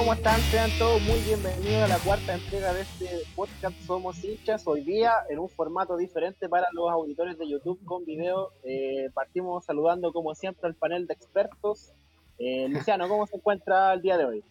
[0.00, 0.40] ¿Cómo están?
[0.40, 3.06] Sean todos muy bienvenidos a la cuarta entrega de este
[3.36, 4.66] podcast Somos hinchas.
[4.66, 8.50] Hoy día en un formato diferente para los auditores de YouTube con video.
[8.64, 11.92] Eh, partimos saludando como siempre al panel de expertos.
[12.38, 14.44] Eh, Luciano, ¿cómo se encuentra el día de hoy?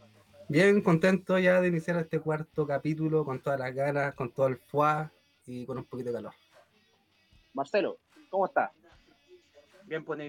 [0.50, 4.58] Bien, contento ya de iniciar este cuarto capítulo con todas las ganas, con todo el
[4.58, 5.10] foie
[5.48, 6.34] y con un poquito de calor.
[7.56, 7.98] Marcelo,
[8.30, 8.72] ¿cómo está?
[9.90, 10.20] Bien, pues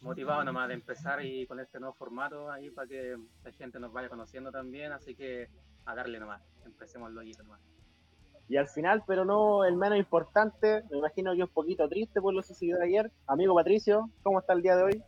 [0.00, 3.92] motivado nomás de empezar y con este nuevo formato ahí para que la gente nos
[3.92, 5.48] vaya conociendo también, así que
[5.86, 7.60] a darle nomás, empecemos lo nomás.
[8.48, 12.32] Y al final, pero no el menos importante, me imagino que un poquito triste por
[12.32, 13.10] lo sucedido ayer.
[13.26, 15.02] Amigo Patricio, ¿cómo está el día de hoy?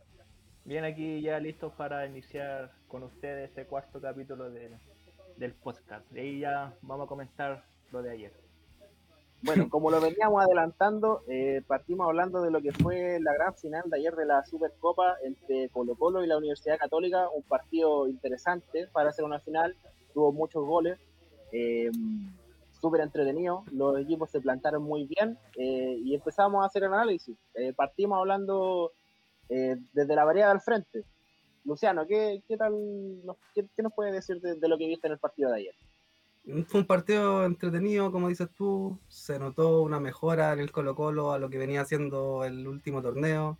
[0.65, 6.05] Bien, aquí ya listos para iniciar con ustedes este cuarto capítulo del podcast.
[6.11, 8.40] De ahí ya vamos a comentar lo de ayer.
[9.43, 13.83] Bueno, como lo veníamos adelantando, eh, partimos hablando de lo que fue la gran final
[13.87, 18.87] de ayer de la Supercopa entre Colo Colo y la Universidad Católica, un partido interesante
[18.91, 19.75] para hacer una final,
[20.13, 20.99] tuvo muchos goles,
[21.51, 21.91] eh,
[22.79, 27.37] súper entretenido, los equipos se plantaron muy bien eh, y empezamos a hacer el análisis.
[27.75, 28.91] partimos hablando
[29.49, 31.03] desde la variedad del frente.
[31.65, 32.73] Luciano, ¿qué, qué tal,
[33.53, 35.75] qué, nos puede decir de lo que viste en el partido de ayer?
[36.43, 38.99] Fue un partido entretenido, como dices tú.
[39.07, 43.57] Se notó una mejora en el Colo-Colo a lo que venía haciendo el último torneo.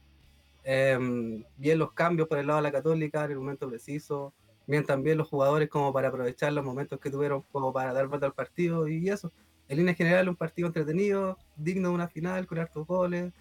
[0.63, 4.33] Em, bien los cambios por el lado de la Católica en el momento preciso.
[4.67, 8.25] Bien también los jugadores como para aprovechar los momentos que tuvieron como para dar vuelta
[8.27, 9.31] al partido y eso.
[9.67, 13.31] En línea general, un partido entretenido, digno de una final, con hartos goles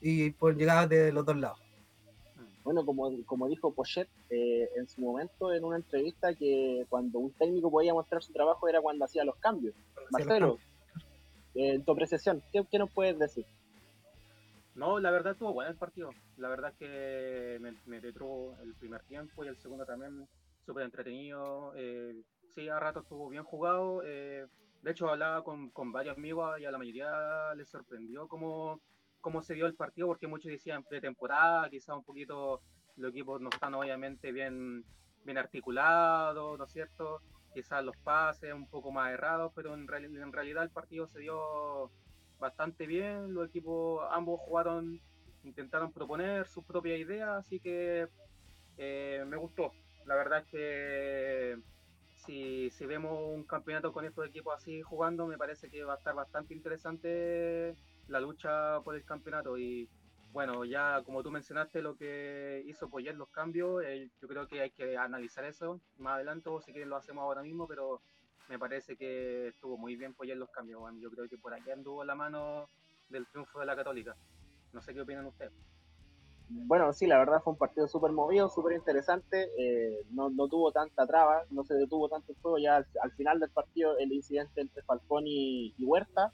[0.00, 1.60] y por llegadas de los dos lados.
[2.64, 7.32] Bueno, como, como dijo Pochet eh, en su momento en una entrevista, que cuando un
[7.32, 9.74] técnico podía mostrar su trabajo era cuando hacía los cambios.
[10.10, 10.58] Marcelo,
[11.54, 13.46] eh, en tu apreciación, ¿qué, ¿qué, nos puedes decir?
[14.74, 16.10] No, la verdad estuvo bueno el partido.
[16.36, 20.28] La verdad que me, me el primer tiempo y el segundo también
[20.64, 21.72] súper entretenido.
[21.76, 22.14] Eh,
[22.54, 24.02] sí, a rato estuvo bien jugado.
[24.02, 24.46] de
[24.86, 28.80] hecho, hablaba con, con varios amigos y a la mayoría les sorprendió cómo
[29.22, 32.60] cómo se dio el partido, porque muchos decían pretemporada, quizás un poquito
[32.96, 34.84] los equipos no están obviamente bien,
[35.24, 37.22] bien articulados, ¿no es cierto?
[37.54, 41.90] Quizás los pases un poco más errados, pero en, en realidad el partido se dio
[42.38, 45.00] bastante bien, los equipos ambos jugaron,
[45.44, 48.08] intentaron proponer sus propias ideas, así que
[48.76, 49.72] eh, me gustó.
[50.04, 51.58] La verdad es que
[52.16, 56.14] si vemos un campeonato con estos equipos así jugando, me parece que va a estar
[56.14, 57.76] bastante interesante
[58.12, 59.88] la lucha por el campeonato y
[60.32, 63.82] bueno, ya como tú mencionaste lo que hizo Poyer los cambios,
[64.20, 67.42] yo creo que hay que analizar eso más adelante o si quieren lo hacemos ahora
[67.42, 68.00] mismo, pero
[68.48, 70.80] me parece que estuvo muy bien Poyer los cambios.
[71.00, 72.66] Yo creo que por aquí anduvo la mano
[73.10, 74.16] del triunfo de la Católica.
[74.72, 75.52] No sé qué opinan ustedes.
[76.48, 79.50] Bueno, sí, la verdad fue un partido súper movido, súper interesante.
[79.58, 82.58] Eh, no, no, tuvo tanta traba, no se detuvo tanto el juego.
[82.58, 86.32] Ya al, final del partido, el incidente entre Falcón y Huerta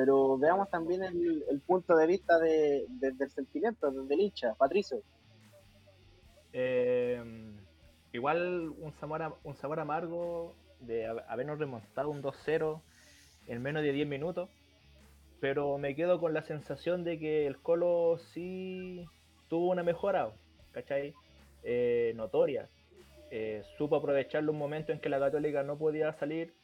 [0.00, 4.54] pero veamos también el, punto de vista de, del sentimiento, desde el hincha.
[4.54, 5.02] Patricio.
[6.54, 7.22] Eh,
[8.10, 12.80] igual un sabor, un sabor amargo de habernos remontado un 2-0
[13.46, 14.48] en menos de 10 minutos,
[15.38, 19.06] pero me quedo con la sensación de que el Colo sí
[19.48, 20.32] tuvo una mejora,
[20.72, 21.12] ¿cachai?
[21.62, 22.70] Eh, notoria.
[23.30, 26.54] Eh, supo aprovecharlo un momento en que la Católica no podía salir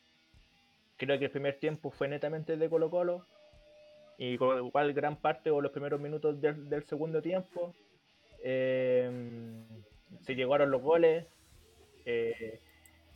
[0.96, 3.26] Creo que el primer tiempo fue netamente de Colo Colo.
[4.18, 7.74] Y con igual gran parte o los primeros minutos del, segundo tiempo
[8.42, 9.10] eh,
[10.22, 11.26] se llegaron los goles,
[12.06, 12.60] eh,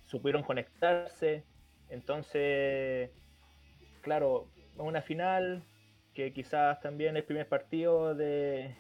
[0.05, 1.45] supieron conectarse.
[1.89, 3.11] Entonces,
[4.03, 5.63] claro, una final
[6.13, 8.75] que quizás también el primer partido de,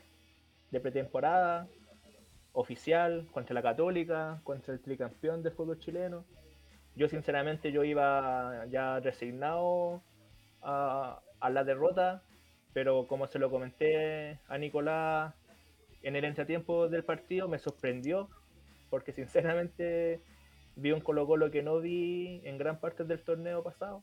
[0.70, 1.66] de pretemporada
[2.52, 6.26] oficial contra la Católica, contra el tricampeón de fútbol chileno
[6.96, 10.02] yo sinceramente yo iba ya resignado
[10.62, 11.20] a,
[11.50, 12.22] la derrota,
[12.72, 15.34] pero como se lo comenté a Nicolás
[16.02, 18.28] en el entretiempo del partido, me sorprendió,
[18.90, 20.20] porque sinceramente
[20.76, 24.02] vi un Colo Colo que no vi en gran parte del torneo pasado.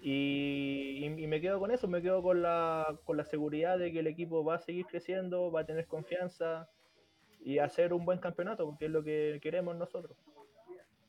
[0.00, 4.00] Y, y, me quedo con eso, me quedo con la, con la seguridad de que
[4.00, 6.68] el equipo va a seguir creciendo, va a tener confianza
[7.40, 10.18] y hacer un buen campeonato, porque es lo que queremos nosotros.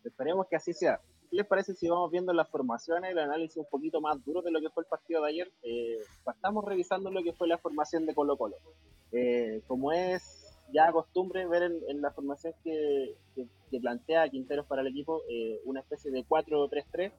[0.05, 1.01] Esperemos que así sea.
[1.29, 4.51] ¿Qué les parece si vamos viendo las formaciones, el análisis un poquito más duro de
[4.51, 5.51] lo que fue el partido de ayer?
[5.63, 8.57] Eh, estamos revisando lo que fue la formación de Colo Colo.
[9.11, 13.15] Eh, como es ya costumbre ver en, la formación que,
[13.81, 17.11] plantea Quinteros para el equipo, eh, una especie de 4-3-3,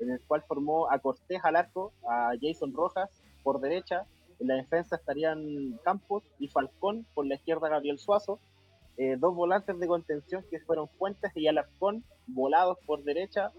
[0.00, 4.06] en el cual formó a Cortés al arco, a Jason Rojas por derecha,
[4.38, 8.40] en la defensa estarían Campos y Falcón, por la izquierda Gabriel Suazo,
[8.96, 13.50] eh, dos volantes de contención que fueron Fuentes y Alarcón, volados por derecha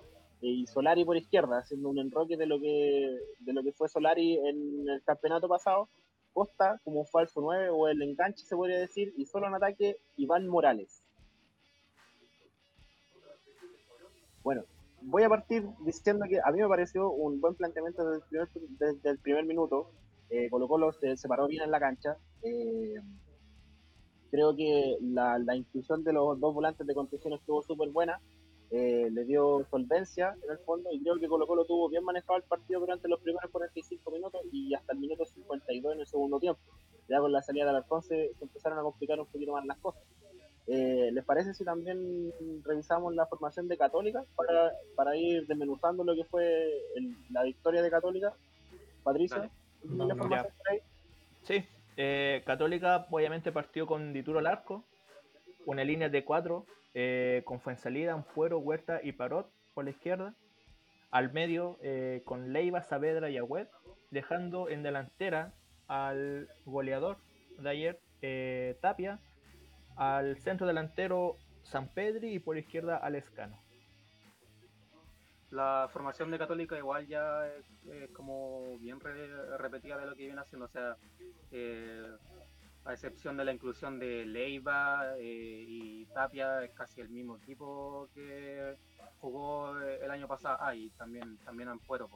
[0.41, 3.89] eh, y Solari por izquierda, haciendo un enroque de lo que de lo que fue
[3.89, 5.89] Solari en el campeonato pasado.
[6.33, 9.97] Costa como un falso 9 o el enganche se podría decir, y solo en ataque
[10.17, 11.03] Iván Morales.
[14.43, 14.65] Bueno,
[15.01, 19.45] voy a partir diciendo que a mí me pareció un buen planteamiento desde el primer,
[19.45, 19.91] minuto.
[20.29, 22.17] Eh, Colo se, se, paró bien en la cancha.
[22.41, 22.95] Eh,
[24.33, 28.19] creo que la, la, inclusión de los dos volantes de contención estuvo súper buena.
[28.71, 32.37] Eh, le dio solvencia en el fondo y creo que Colo Colo tuvo bien manejado
[32.37, 36.39] el partido durante los primeros 45 minutos y hasta el minuto 52 en el segundo
[36.39, 36.59] tiempo.
[37.07, 39.77] Ya con la salida de Alarcón se, se empezaron a complicar un poquito más las
[39.77, 40.01] cosas.
[40.65, 42.33] Eh, ¿Les parece si también
[42.63, 47.83] revisamos la formación de Católica para, para ir desmenuzando lo que fue el, la victoria
[47.83, 48.33] de Católica?
[49.03, 49.51] Patricia,
[49.83, 50.29] no, no,
[51.43, 51.63] Sí,
[51.97, 54.83] eh, Católica obviamente partió con Dituro al arco,
[55.65, 60.35] una línea de cuatro, eh, con Fuensalida, Ampuero, Huerta y Parot por la izquierda.
[61.11, 63.67] Al medio eh, con Leiva, Saavedra y Agüed,
[64.11, 65.53] dejando en delantera
[65.87, 67.17] al goleador
[67.59, 69.19] de ayer, eh, Tapia,
[69.95, 73.62] al centro delantero San Pedri y por izquierda al Escano.
[75.53, 80.25] La formación de Católica igual ya es, es como bien re repetida de lo que
[80.25, 80.97] viene haciendo, o sea,
[81.51, 82.07] eh,
[82.85, 88.09] a excepción de la inclusión de Leiva eh, y Tapia, es casi el mismo equipo
[88.15, 88.75] que
[89.21, 92.09] jugó el año pasado, ah, y también, también Ampuero.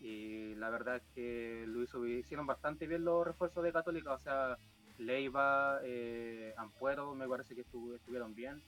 [0.00, 4.20] Y la verdad es que lo hizo, hicieron bastante bien los refuerzos de Católica, o
[4.20, 4.56] sea,
[4.98, 8.62] Leiva, eh, Ampuero, me parece que estuv estuvieron bien.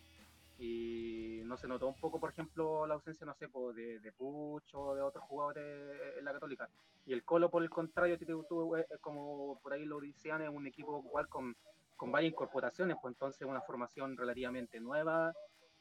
[0.58, 4.74] Y no se notó un poco, por ejemplo, la ausencia, no sé, de, de Puch
[4.74, 6.68] o de otros jugadores en la Católica.
[7.06, 11.04] Y el Colo, por el contrario, tuvo, como por ahí lo decían, es un equipo
[11.06, 11.56] igual con,
[11.96, 15.32] con varias incorporaciones, pues entonces una formación relativamente nueva.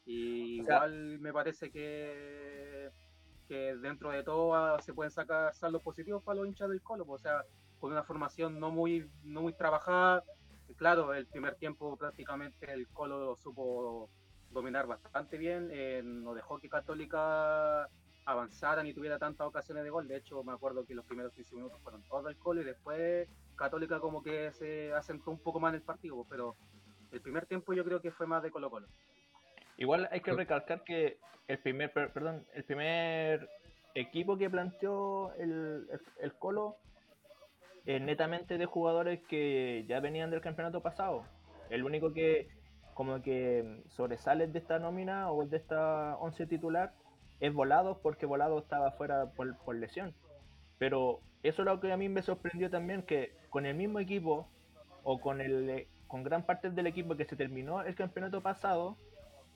[0.06, 2.92] Y o sea, igual me parece que,
[3.48, 7.22] que dentro de todo se pueden sacar saldos positivos para los hinchas del Colo, pues,
[7.22, 7.44] o sea,
[7.80, 10.24] con una formación no muy, no muy trabajada.
[10.76, 14.12] Claro, el primer tiempo prácticamente el Colo lo supo
[14.54, 17.90] dominar bastante bien, eh, no dejó que Católica
[18.26, 20.08] avanzara ni tuviera tantas ocasiones de gol.
[20.08, 23.28] De hecho, me acuerdo que los primeros 15 minutos fueron todos el Colo y después
[23.56, 26.56] Católica como que se asentó un poco más en el partido, pero
[27.12, 28.88] el primer tiempo yo creo que fue más de Colo Colo.
[29.78, 31.18] Igual hay que recalcar que
[31.48, 33.50] el primer, perdón, el primer
[33.96, 36.78] equipo que planteó el, el, el Colo
[37.86, 41.26] es netamente de jugadores que ya venían del campeonato pasado.
[41.70, 42.48] El único que
[42.94, 46.94] como que sobresale de esta nómina o de esta 11 titular
[47.40, 50.14] es Volado porque Volado estaba fuera por, por, lesión.
[50.78, 54.48] Pero eso es lo que a mí me sorprendió también, que con el mismo equipo
[55.04, 58.98] o con, el, con gran parte del equipo que se terminó el campeonato pasado,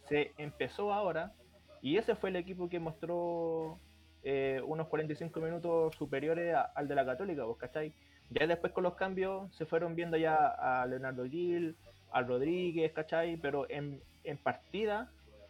[0.10, 1.34] se empezó ahora
[1.82, 3.80] y ese fue el equipo que mostró
[4.24, 7.94] eh, unos 45 minutos superiores a, al de la Católica, ¿vos cachai?
[8.30, 11.78] Ya después con los cambios se fueron viendo ya a Leonardo Gil,
[12.12, 13.38] al Rodríguez, ¿cachai?
[13.38, 15.10] Pero en, en partida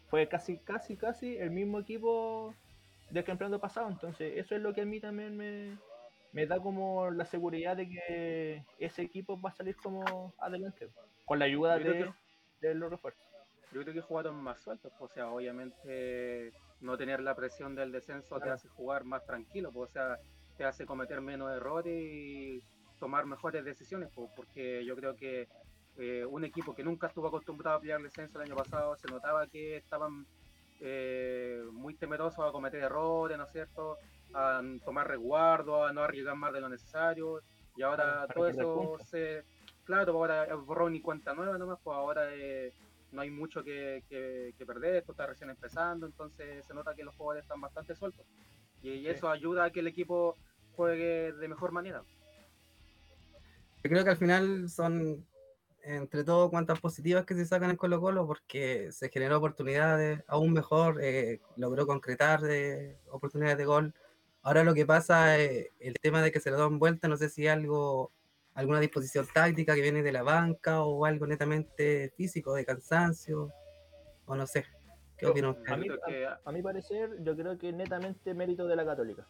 [0.10, 2.54] fue casi, casi, casi el mismo equipo
[3.10, 3.90] del campeonato pasado.
[3.90, 5.78] Entonces, eso es lo que a mí también me,
[6.32, 10.90] me da como la seguridad de que ese equipo va a salir como adelante,
[11.26, 12.14] con la ayuda de, que,
[12.68, 13.24] de, los refuerzos.
[13.72, 18.36] Yo creo que jugaron más sueltos, o sea, obviamente no tener la presión del descenso
[18.36, 18.44] claro.
[18.44, 20.20] te hace jugar más tranquilo, o sea,
[20.58, 22.64] te hace cometer menos errores y
[23.00, 25.48] tomar mejores decisiones, porque yo creo que
[25.98, 29.48] eh, un equipo que nunca estuvo acostumbrado a pelear descenso el año pasado, se notaba
[29.48, 30.28] que estaban
[30.80, 33.98] eh, muy temerosos a cometer errores, ¿no es cierto?
[34.34, 37.42] A tomar resguardo, a no arriesgar más de lo necesario.
[37.76, 39.44] Y ahora todo eso se.
[39.86, 42.74] Claro, ahora es borrón y cuenta nueva nomás, pues ahora eh,
[43.12, 47.06] no hay mucho que, que, que, perder, esto está recién empezando, entonces se nota que
[47.06, 48.26] los jugadores están bastante sueltos.
[48.82, 49.38] Y, y eso sí.
[49.38, 50.36] ayuda a que el equipo
[50.76, 52.04] juegue de mejor manera.
[53.84, 55.26] Yo creo que al final son
[55.88, 60.52] entre todo cuantas positivas que se sacan en Colo Colo porque se generó oportunidades, aún
[60.52, 63.94] mejor, eh, logró concretar de oportunidades de gol.
[64.42, 67.30] Ahora lo que pasa es el tema de que se le dan vuelta, no sé
[67.30, 68.12] si algo,
[68.54, 73.52] alguna disposición táctica que viene de la banca o algo netamente físico, de cansancio,
[74.26, 74.66] o no sé.
[75.18, 75.46] ¿Qué ustedes?
[75.68, 75.88] A, mí,
[76.24, 79.26] a, a mi parecer, yo creo que netamente mérito de la Católica.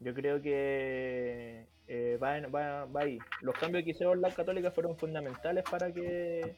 [0.00, 3.18] Yo creo que eh, va, en, va, va, ahí.
[3.40, 6.56] Los cambios que hicieron la Católica fueron fundamentales para que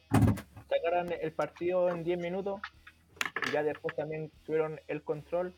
[0.69, 2.59] sacaran el partido en 10 minutos.
[3.47, 5.53] Y ya después también tuvieron el control.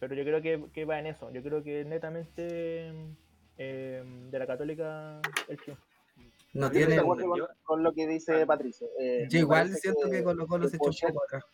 [0.00, 1.30] Pero yo creo que, que va en eso.
[1.30, 2.92] Yo creo que netamente
[3.58, 5.82] eh, de la Católica el triunfo.
[6.54, 8.88] No Yo acuerdo con, lo que dice Patricio.
[8.98, 11.44] Eh, Yo igual siento que Colo Colo que se echó un Pochet- poco atrás.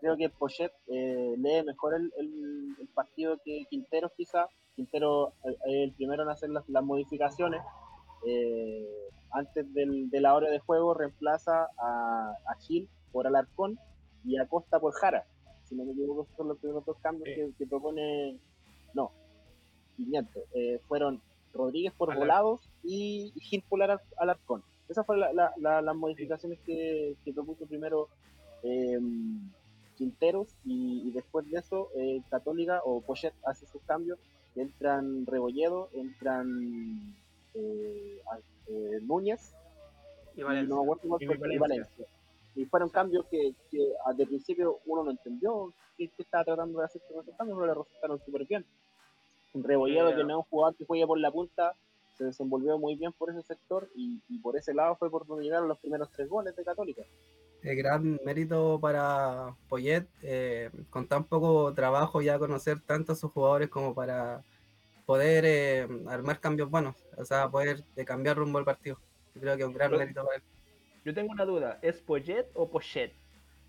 [0.00, 4.46] Creo que Pochet eh, lee mejor el, el- el partido que Quinteros quizá.
[4.76, 7.60] Quintero eh, es el primero en hacer las, las modificaciones.
[8.26, 8.86] Eh,
[9.32, 13.78] antes del, de la hora de juego reemplaza a, a Gil por Alarcón
[14.24, 15.24] y a Costa por Jara.
[15.64, 18.38] Si no me equivoco, son los primeros dos cambios que, que propone...
[18.94, 19.12] No,
[19.96, 20.42] 500.
[20.54, 21.20] Eh, fueron
[21.52, 24.62] Rodríguez por Alar- Volados y Gil por Alar- Alarcón.
[24.88, 28.08] Esas fueron la- la- la- las modificaciones que, que propuso primero
[28.64, 28.98] eh,
[30.00, 34.18] Quinteros y, y después de eso eh, Católica o Pochet hace sus cambios.
[34.56, 37.14] Entran Rebolledo, entran
[37.54, 38.38] eh, a-
[38.72, 39.52] eh, Núñez
[40.34, 40.74] Y Valencia.
[40.74, 40.84] no
[41.52, 42.06] Y Valencia.
[42.56, 47.02] Y fueron cambios que, que de principio uno no entendió qué, estaba tratando de hacer
[47.06, 48.64] con esos cambios, pero le resultaron súper bien.
[49.54, 51.74] Rebolledo, Eh, que no es un jugador que juegue por la punta,
[52.16, 55.44] se desenvolvió muy bien por ese sector y, y por ese lado fue por donde
[55.44, 57.02] llegaron los primeros tres goles de Católica.
[57.62, 63.30] Eh, gran mérito para Poyet, eh, con tan poco trabajo ya conocer tanto a sus
[63.32, 64.42] jugadores como para
[65.04, 68.98] poder eh, armar cambios buenos, o sea, poder eh, cambiar rumbo al partido.
[69.34, 70.42] Yo creo que es un gran Pero- mérito para él.
[71.04, 73.12] Yo tengo una duda, ¿es Poyet o Pochet?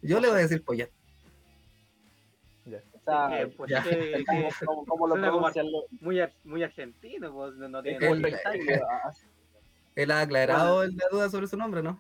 [0.02, 0.92] Yo le voy a decir Poyet.
[2.66, 3.84] O sea, Eh, pues, ya.
[3.84, 5.66] que- ¿cómo, que- cómo- cómo lo como pronuncian
[6.00, 8.22] muy, ar- muy argentino, pues, no, tiene el-
[9.96, 12.00] Él ha aclarado la duda sobre su nombre, ¿no?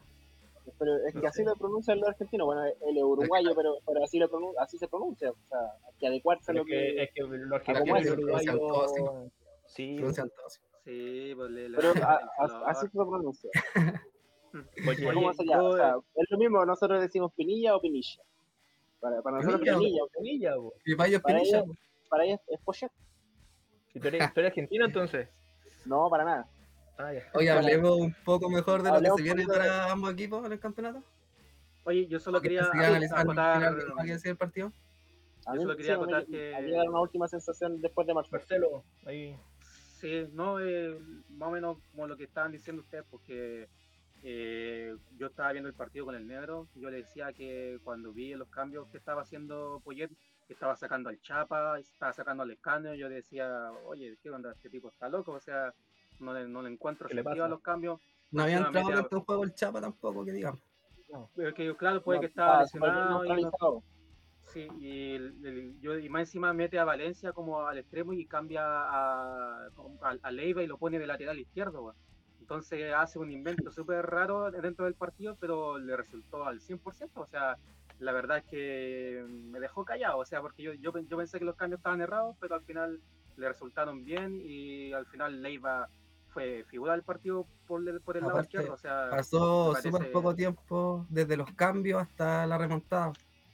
[0.77, 2.45] Pero es que así lo pronuncian los argentinos.
[2.45, 5.31] Bueno, es uruguayo, pero, pero así, lo pronun- así se pronuncia.
[5.31, 7.03] O sea, hay que adecuarse a Pero lo que, que.
[7.03, 9.31] es que los ¿cómo argentinos
[9.65, 10.61] Sí, Pronuncian todos.
[10.83, 12.63] Sí, pues le, Pero a- el a- color.
[12.69, 13.49] así se pronuncia.
[14.85, 15.13] Poyet.
[15.13, 15.63] ¿Cómo Oye, se llama?
[15.63, 18.21] yo- O sea, es lo mismo, nosotros decimos Pinilla o Pinilla.
[18.99, 19.77] Para, para nosotros Pinilla.
[19.79, 20.53] Pinilla, Pinilla.
[20.85, 21.59] Y Para Pinilla.
[21.59, 21.77] ellos-
[22.09, 22.91] para ellos es Pochet.
[23.93, 25.29] ¿Y tú eres, tú eres argentino entonces?
[25.85, 26.47] No, para nada.
[27.03, 27.23] Ah, ya.
[27.33, 30.45] Oye, hablemos un poco mejor de lo que se viene poquito de- para ambos equipos
[30.45, 31.03] en el campeonato.
[31.83, 34.71] Oye, yo solo quería acotar- ¿tiene algo más que decir el partido?
[35.47, 38.29] A Yo solo quería sí, me- acotar que- llega una última sensación después de marzo.
[38.31, 39.35] Marcelo, ahí.
[39.99, 43.67] Sí, no, eh, más o menos como lo que estaban diciendo ustedes, porque
[44.23, 48.35] eh, yo estaba viendo el partido con el negro, yo le decía que cuando vi
[48.35, 50.11] los cambios que estaba haciendo Poyet,
[50.47, 54.51] que estaba sacando al Chapa, estaba sacando al Escanio, yo decía, oye, ¿qué onda?
[54.51, 55.73] Este tipo está loco, o sea,
[56.21, 57.99] no le, no le encuentro ¿Qué le sentido a los cambios.
[58.31, 60.59] No había entrado tanto en juego el Chapa tampoco, que digamos.
[61.35, 63.83] Pero que claro, puede No, que estaba ah, lesionado y no-.
[64.47, 68.25] Sí, y, el- el- yo, y más encima mete a Valencia como al extremo y
[68.25, 69.67] cambia a,
[70.01, 71.95] a, a Leiva y lo pone de lateral izquierdo.
[72.39, 77.21] Entonces hace un invento súper raro dentro del partido, pero le resultó al 100%.
[77.21, 77.57] O sea,
[77.99, 80.17] la verdad es que me dejó callado.
[80.17, 82.99] O sea, porque yo, yo, yo pensé que los cambios estaban errados, pero al final
[83.37, 85.87] le resultaron bien y al final Leiva
[86.33, 88.73] fue figura del partido por, el- por el lado izquierdo.
[88.73, 93.13] O sea, Pasó súper parece- poco tiempo desde los cambios hasta la remontada.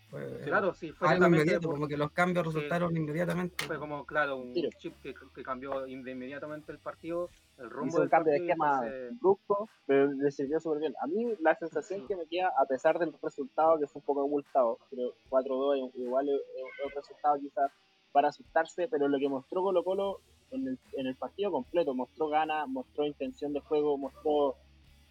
[0.10, 2.54] Fue claro, sí, fue algo inmediato, por- como que los cambios Sí.
[2.54, 3.66] resultaron inmediatamente.
[3.66, 4.70] fue como, claro, un Tiro.
[4.78, 8.86] chip que, que cambió inmediatamente el partido, el rumbo Hizo un del cambio de partido,
[8.86, 10.94] esquema brusco, pero le sirvió súper bien.
[11.02, 12.06] A mí la sensación Sí.
[12.08, 16.30] que me queda, a pesar del resultado que fue un poco abultado, pero 4-2 igual
[16.30, 16.42] es
[16.86, 17.70] un resultado quizás
[18.12, 20.20] para asustarse, pero lo que mostró Colo Colo
[20.52, 24.56] en el, en el partido completo, mostró ganas, mostró intención de juego, mostró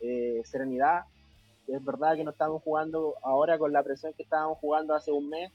[0.00, 1.04] eh, serenidad.
[1.68, 5.28] Es verdad que no estamos jugando ahora con la presión que estábamos jugando hace un
[5.28, 5.50] mes,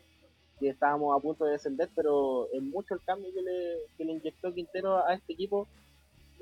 [0.60, 4.12] que estábamos a punto de descender, pero es mucho el cambio que le, que le
[4.14, 5.68] inyectó Quintero a este equipo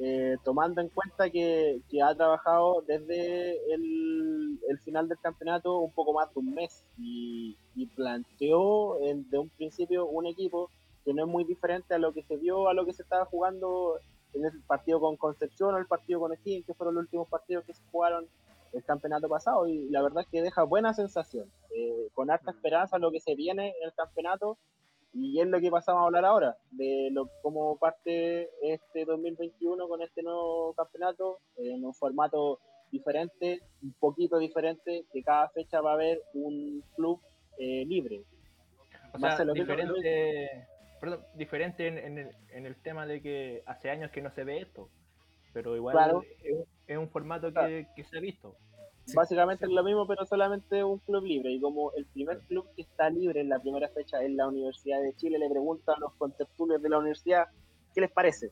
[0.02, 5.92] eh, tomando en cuenta que, que ha trabajado desde el, el final del campeonato un
[5.92, 10.70] poco más de un mes y, y planteó en- de un principio un equipo
[11.10, 13.26] que no es muy diferente a lo que se vio, a lo que se estaba
[13.26, 14.00] jugando
[14.36, 17.66] en el partido con Concepción o el partido con O'Higgins, que fueron los últimos partidos
[17.66, 18.28] que se jugaron
[18.74, 22.56] el campeonato pasado y la verdad es que deja buena sensación, eh, con harta Mm.
[22.56, 24.60] esperanza lo que se viene en el campeonato
[25.16, 30.04] y es lo que pasamos a hablar ahora, de lo, cómo parte este 2021 con
[30.04, 32.60] este nuevo campeonato, eh, en un formato
[32.92, 37.20] diferente, un poquito diferente, que cada fecha va a haber un club
[37.58, 38.22] eh, libre.
[39.16, 40.68] O sea, Marcelo, ¿qué- diferente,
[41.00, 44.44] perdón, diferente en, en el, en el tema de que hace años que no se
[44.44, 44.90] ve esto,
[45.54, 46.24] pero igual Claro.
[46.44, 47.88] es, un- es un formato que, Claro.
[47.96, 48.56] que se ha visto.
[49.06, 51.50] Sí, Básicamente es lo mismo, pero solamente un club libre.
[51.52, 55.02] Y como el primer club que está libre en la primera fecha es la Universidad
[55.02, 57.48] de Chile, le preguntan a los contertulios de la universidad,
[57.96, 58.52] ¿qué les parece?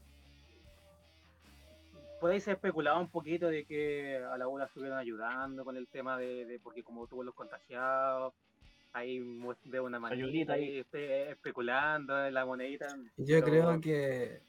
[2.19, 5.87] Puede ser especulado un poquito de que a la U la estuvieron ayudando con el
[5.87, 8.33] tema de, de porque como tuvo los contagiados,
[8.93, 9.19] ahí
[9.65, 10.79] de una manera Ayudita ahí.
[10.79, 12.87] espe- especulando en la monedita.
[13.17, 14.41] Yo pero creo que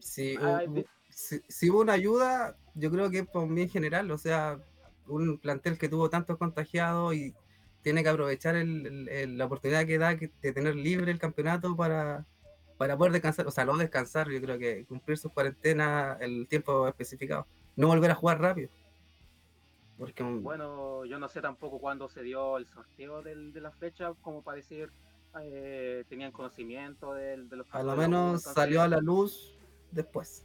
[0.00, 3.54] si ah, hu- de- si, si hubo una ayuda, yo creo que es por un
[3.54, 4.58] bien general, o sea,
[5.06, 7.34] un plantel que tuvo tantos contagiados y
[7.82, 12.24] tiene que aprovechar el- la oportunidad que da que- de tener libre el campeonato para,
[12.78, 16.88] para poder descansar, o sea, no descansar, yo creo que cumplir sus cuarentenas el tiempo
[16.88, 17.46] especificado,
[17.76, 18.70] no volver a jugar rápido.
[20.04, 24.12] Porque Bueno, yo no sé tampoco cuándo se dio el sorteo del- de la fecha,
[24.20, 24.90] como para decir,
[25.40, 29.56] eh, tenían conocimiento del, de los a lo menos entonces, salió a la luz
[29.90, 30.44] después.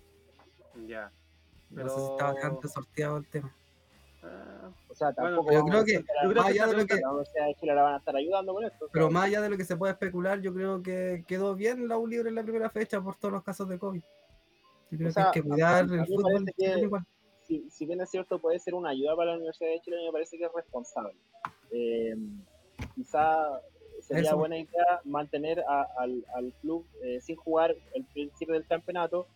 [0.85, 1.11] Ya.
[1.71, 3.53] No sé si estaba tanto sorteado el tema.
[4.89, 5.51] O sea, Bueno, tampoco.
[5.51, 7.09] yo vamos creo que- decir la- yo creo más que allá de lo que, la
[7.09, 8.77] Universidad de Chile la van a estar ayudando con esto.
[8.85, 11.55] o sea, pero más allá de lo que se puede especular, yo creo que quedó
[11.55, 14.01] bien la U libre en la primera fecha por todos los casos de COVID.
[14.91, 16.89] Yo creo O sea, que hay que cuidar el fútbol que-.
[17.47, 20.11] Si, si bien es cierto, puede ser una ayuda para la Universidad de Chile, me
[20.11, 21.13] parece que es responsable.
[21.71, 22.15] Eh,
[22.95, 23.61] quizá
[24.01, 24.37] sería Eso.
[24.37, 29.27] buena idea mantener a- al, al club eh, sin jugar el principio del campeonato,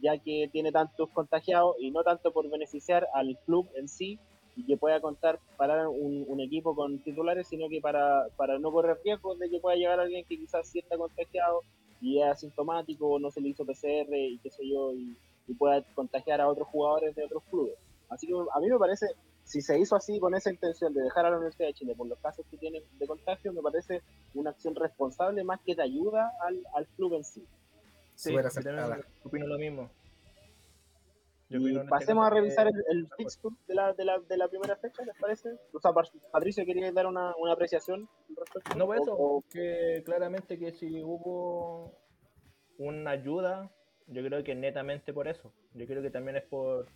[0.00, 4.18] ya que tiene tantos contagiados y no tanto por beneficiar al club en sí
[4.56, 8.70] y que pueda contar para un, un equipo con titulares, sino que para, para no
[8.72, 11.60] correr riesgos de que pueda llegar alguien que quizás sí está contagiado
[12.00, 15.54] y es asintomático o no se le hizo PCR y qué sé yo, y, y
[15.54, 17.74] pueda contagiar a otros jugadores de otros clubes.
[18.08, 19.06] Así que a mí me parece,
[19.44, 22.06] si se hizo así con esa intención de dejar a la Universidad de Chile por
[22.06, 24.02] los casos que tienen de contagio, me parece
[24.34, 27.46] una acción responsable más que te ayuda al, al club en sí.
[28.14, 29.90] Sí, yo también opino lo mismo.
[31.48, 34.74] Yo Y pasemos a revisar el, el fixture de la, de, la, de la primera
[34.76, 35.50] fecha, ¿les parece?
[35.74, 35.92] O sea,
[36.30, 38.78] Patricio, ¿querías dar una, una apreciación respecto?
[38.78, 41.92] No, por O- eso, o- que claramente que si hubo
[42.78, 43.70] una ayuda,
[44.08, 45.52] yo creo que netamente por eso.
[45.74, 46.86] Yo creo que también es por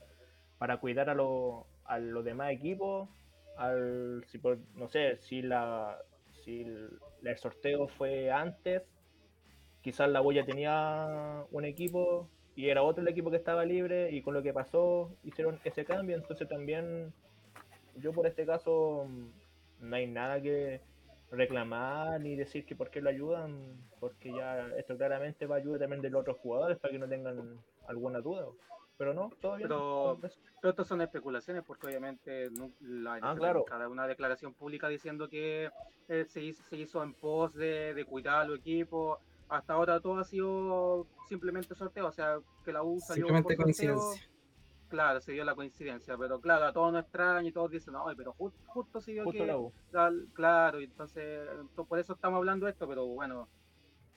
[0.59, 3.09] para cuidar a, lo- a los demás equipos,
[3.57, 5.99] al, si por, no sé, si la
[6.45, 8.83] si el, el sorteo fue antes,
[9.83, 14.23] quizás la Boya tenía un equipo y era otro el equipo que estaba libre y
[14.23, 17.13] con lo que pasó hicieron ese cambio, entonces también
[17.97, 20.81] yo por este caso mm, no hay nada que
[21.31, 25.81] reclamar ni decir que por qué lo ayudan, porque ya esto claramente va a ayudar
[25.81, 28.47] también de los otros jugadores para que no tengan alguna duda.
[28.99, 29.69] Pero no, todo bien.
[29.69, 30.39] Pero- Eso.
[30.61, 33.59] Pero esto son especulaciones porque obviamente no, la Ah, NFP claro.
[33.61, 35.71] nunca da una declaración pública diciendo que
[36.09, 39.19] eh, se, hizo, se hizo en pos de, de cuidar a los equipos.
[39.49, 43.73] Hasta ahora todo ha sido simplemente sorteo, o sea, que la U salió Simplemente por
[43.75, 44.01] sorteo.
[44.89, 48.05] Claro, se dio la coincidencia, pero claro, a todos nos extraña y todos dicen, no,
[48.17, 49.47] pero ju- justo se dio Justo que...
[49.47, 49.73] la U.
[49.91, 53.49] tal- Claro, y entonces, to- por eso estamos hablando de esto, pero bueno,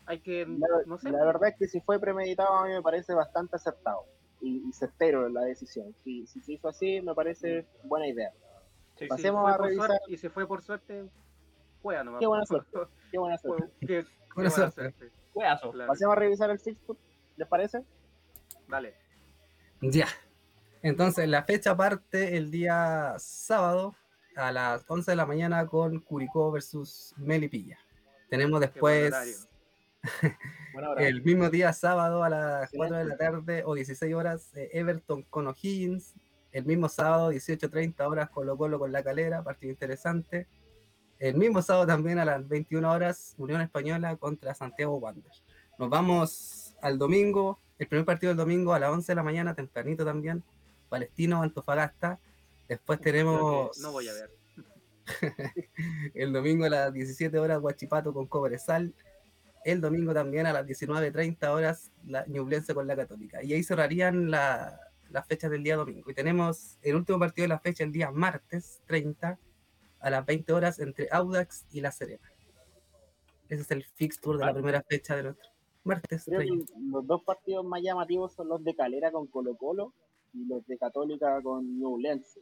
[0.05, 2.81] hay que, La, no sé, la verdad es que si fue premeditado a mí me
[2.83, 4.05] parece bastante acertado
[4.41, 5.93] y, y certero la decisión.
[6.03, 8.31] Si, si se hizo así, me parece buena idea.
[8.95, 11.09] Sí, pasemos fue a por revisar- suerte- y si fue por suerte,
[11.81, 12.19] juega nomás.
[12.19, 12.69] Qué buena suerte.
[13.11, 13.69] Qué buena suerte.
[13.81, 14.05] Qué- qué
[14.35, 14.93] Buena suerte.
[15.33, 15.71] Juegazo.
[15.71, 15.87] claro.
[15.89, 16.99] Pasemos a revisar el fixture,
[17.37, 17.83] ¿les parece?
[18.67, 18.93] Dale.
[19.81, 20.05] Ya.
[20.81, 23.95] Entonces, la fecha parte el día sábado
[24.35, 27.77] a las 11 de la mañana con Curicó versus Melipilla.
[28.29, 29.47] Tenemos después
[30.97, 35.23] el mismo día sábado a las 4 de la tarde o 16 horas eh, Everton
[35.23, 36.13] con O'Higgins.
[36.51, 40.47] El mismo sábado 18.30 horas Colo Colo con La Calera, partido interesante.
[41.19, 45.43] El mismo sábado también a las 21 horas Unión Española contra Santiago Wanderers.
[45.77, 49.53] Nos vamos al domingo, el primer partido del domingo a las 11 de la mañana,
[49.53, 50.43] tempranito también,
[50.89, 52.19] Palestino Antofagasta.
[52.67, 54.31] Después tenemos No voy a ver.
[56.13, 58.93] el domingo a las 17 horas Guachipato con Cobresal.
[59.65, 63.43] El domingo también a las 19.30 horas la Ñublense con la Católica.
[63.43, 66.09] Y ahí cerrarían la- las fechas del día domingo.
[66.11, 69.39] Y tenemos el último partido de la fecha el día martes 30
[69.99, 72.31] a las 20 horas entre Audax y La Serena.
[73.49, 74.53] Ese es el fixture de la Ah.
[74.53, 75.49] primera fecha del otro.
[75.83, 76.73] Martes Creo 30.
[76.73, 79.93] que los dos partidos más llamativos son los de Calera con Colo Colo
[80.33, 82.41] y los de Católica con Ñublense.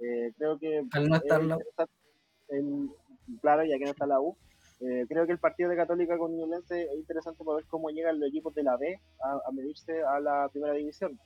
[0.00, 1.92] Eh, creo que Al no estar es la- interesante
[2.48, 2.90] el-
[3.40, 4.36] claro, ya que no está la U.
[4.80, 8.20] eh, creo que el partido de Católica con Ñublense es interesante para ver cómo llegan
[8.20, 11.18] los equipos de la B a, a medirse a la primera división.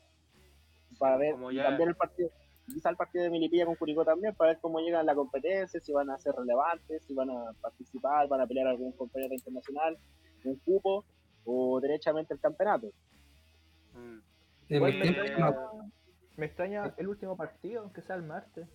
[0.99, 2.31] Para ver ya- también el partido,
[2.67, 5.93] quizá el partido de Milipilla con Curicó también, para ver cómo llegan la competencia, si
[5.93, 9.99] van a ser relevantes, si van a participar, van a pelear algún compañero internacional,
[10.45, 11.05] un cupo
[11.45, 12.89] o derechamente el campeonato.
[13.95, 14.19] Mm.
[14.81, 15.57] Mi me, extraña,
[16.37, 18.67] me extraña el último partido, aunque sea el martes.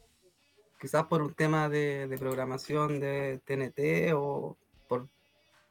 [0.80, 4.58] quizás por un tema de, de programación de TNT o
[4.88, 5.08] por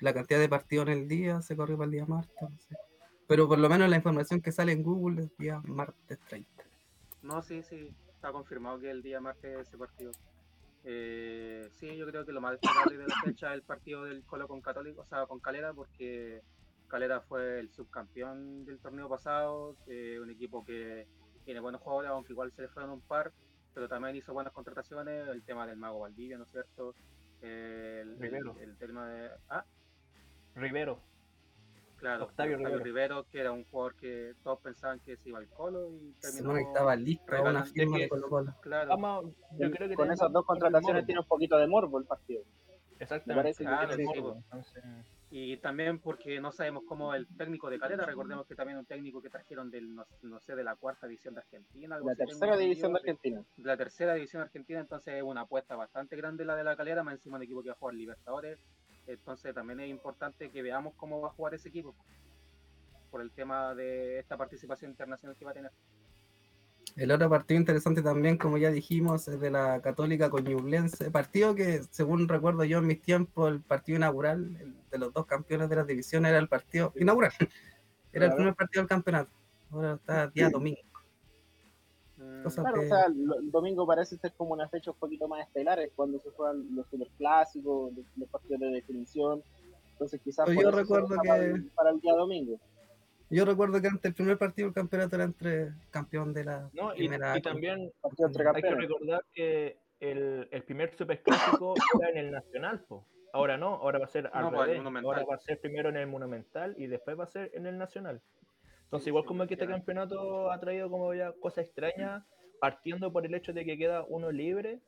[0.00, 2.34] la cantidad de partidos en el día, se corrió para el día martes.
[2.40, 2.76] no sé.
[3.28, 6.64] Pero por lo menos la información que sale en Google es día martes 30.
[7.22, 10.12] No, sí, sí, está confirmado que el día martes ese partido.
[10.84, 14.24] Eh, sí, yo creo que lo más destacable de la fecha es el partido del
[14.24, 16.42] Colo con Católico, o sea, con Calera, porque
[16.86, 21.06] Calera fue el subcampeón del torneo pasado, eh, un equipo que
[21.44, 23.32] tiene buenos jugadores, aunque igual se le fueron un par,
[23.74, 26.94] pero también hizo buenas contrataciones, el tema del Mago Valdivia, ¿no es cierto?
[27.40, 28.56] El, Rivero.
[28.60, 29.30] el, el tema de...
[29.48, 29.64] Ah,
[30.54, 30.98] Rivero.
[31.96, 32.84] claro, Octavio Octavio, Rivero.
[32.84, 36.54] Rivero, que era un jugador que todos pensaban que se iba al Colo y terminó...
[36.54, 38.54] que estaba listo a una firma de Colo Colo.
[38.62, 42.06] Claro, Vamos, yo creo que con esas dos contrataciones tiene un poquito de morbo el
[42.06, 42.42] partido.
[42.98, 43.28] Exactamente.
[43.28, 44.84] me parece que tiene sí, entonces,
[45.30, 49.20] Y también porque no sabemos cómo el técnico de Calera, recordemos que también un técnico
[49.20, 51.96] que trajeron del, no, no sé, de la cuarta división de Argentina.
[51.96, 53.44] algo La tercera división de Argentina.
[53.56, 57.02] de la tercera división argentina, entonces es una apuesta bastante grande la de la Calera,
[57.02, 58.58] más encima un equipo que va a jugar Libertadores,
[59.06, 61.94] entonces también es importante que veamos cómo va a jugar ese equipo,
[63.10, 65.72] por el tema de esta participación internacional que va a tener.
[66.96, 71.10] El otro partido interesante también, como ya dijimos, es de la Católica con Ñublense.
[71.10, 75.26] Partido que, según recuerdo yo en mis tiempos, el partido inaugural el de los dos
[75.26, 77.32] campeones de las divisiones era el partido inaugural.
[78.12, 79.30] Era el primer partido del campeonato.
[79.70, 80.80] Ahora está día domingo.
[82.16, 85.28] Mm, Cosa Claro, que- o sea, el domingo parece ser como una fecha un poquito
[85.28, 89.42] más estelar, es cuando se juegan los superclásicos, los, los partidos de definición.
[89.92, 92.58] Entonces quizás por yo recuerdo deja que- para, el, para el día domingo.
[93.28, 96.94] Yo recuerdo que antes el primer partido del campeonato era entre campeón de la No,
[96.94, 97.36] y, primera.
[97.36, 103.04] y también hay que recordar que el, el primer superclásico era en el Nacional, po.
[103.32, 104.86] Ahora no, ahora va a ser al No, pues, revés.
[105.04, 107.76] Ahora va a ser primero en el Monumental y después va a ser en el
[107.76, 108.22] Nacional.
[108.84, 112.24] Entonces, Sí, igual sí, como que este campeonato ha traído como ya cosas extrañas,
[112.60, 114.78] partiendo por el hecho de que queda uno libre,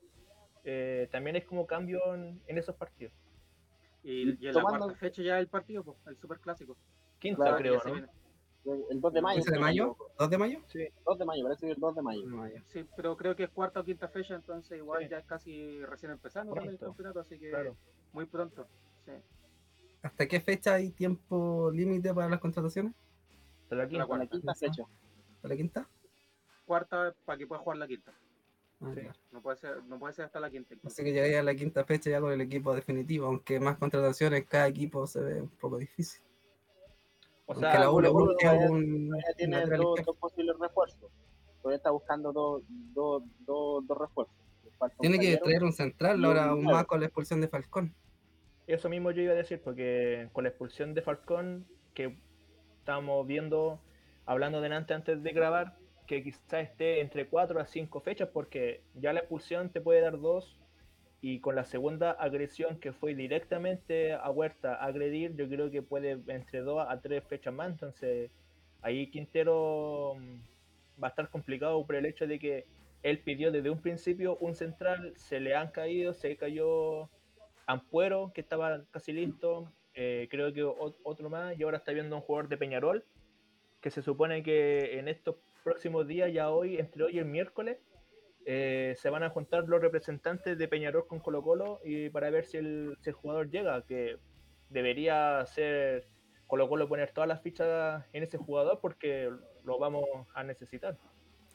[0.64, 3.12] eh, también es como cambio en, en esos partidos.
[4.05, 6.77] Y, y en la Tomando- cuarta fecha ya el partido, pues, el superclásico.
[7.18, 8.07] Quinta, Claro, creo, ¿no?
[8.90, 9.37] El 2 de mayo.
[9.37, 10.11] 15 de mayo, equivoco.
[10.18, 10.61] 2 de mayo.
[11.04, 12.22] 2 de mayo, parece que el 2 de mayo.
[12.66, 15.09] Sí, pero creo que es cuarta o quinta fecha, entonces igual Sí.
[15.11, 17.76] ya es casi recién empezando también el campeonato, así que Claro.
[18.12, 18.66] muy pronto.
[19.04, 19.12] Sí.
[20.02, 22.94] ¿Hasta qué fecha hay tiempo límite para las contrataciones?
[23.64, 24.07] Hasta la quinta.
[24.42, 24.83] La fecha.
[25.37, 25.88] ¿Hasta la quinta?
[26.66, 28.12] Cuarta para que pueda jugar la quinta.
[28.81, 29.00] Ah, Sí.
[29.00, 29.18] claro.
[29.33, 30.74] No puede ser, no puede ser hasta la quinta.
[30.85, 34.46] Así que llegué a la quinta fecha ya con el equipo definitivo, aunque más contrataciones
[34.46, 36.20] cada equipo se ve un poco difícil.
[37.51, 41.11] O sea, la U le Colo-Colo busque todavía- un Todavía tiene dos, posibles refuerzos.
[41.63, 44.35] Todavía está buscando dos, dos, dos, dos refuerzos.
[45.01, 47.95] Tiene que traer un central ahora, un más con la expulsión de Falcón.
[48.67, 52.19] Eso mismo yo iba a decir, porque con la expulsión de Falcón, que
[52.79, 53.81] estábamos viendo,
[54.27, 59.13] hablando delante antes de grabar, que quizás esté entre 4 a 5 fechas, porque ya
[59.15, 60.61] la expulsión te puede dar dos,
[61.20, 65.83] y con la segunda agresión que fue directamente a Huerta a agredir, yo creo que
[65.83, 68.31] puede entre 2 a 3 fechas más, entonces
[68.83, 72.66] ahí Quintero mm, va a estar complicado por el hecho de que
[73.02, 77.09] él pidió desde un principio un central, se le han caído, se cayó
[77.66, 82.22] Ampuero, que estaba casi listo, eh, creo que otro más, y ahora está viendo un
[82.22, 83.04] jugador de Peñarol,
[83.81, 87.78] que se supone que en estos próximos días, ya hoy, entre hoy y el miércoles,
[88.51, 92.47] eh, se van a juntar los representantes de Peñarol con Colo Colo y para ver
[92.47, 94.17] si el, si el jugador llega, que
[94.71, 96.09] debería ser
[96.47, 99.31] Colo Colo poner todas las fichas en ese jugador porque
[99.65, 100.97] lo vamos a necesitar.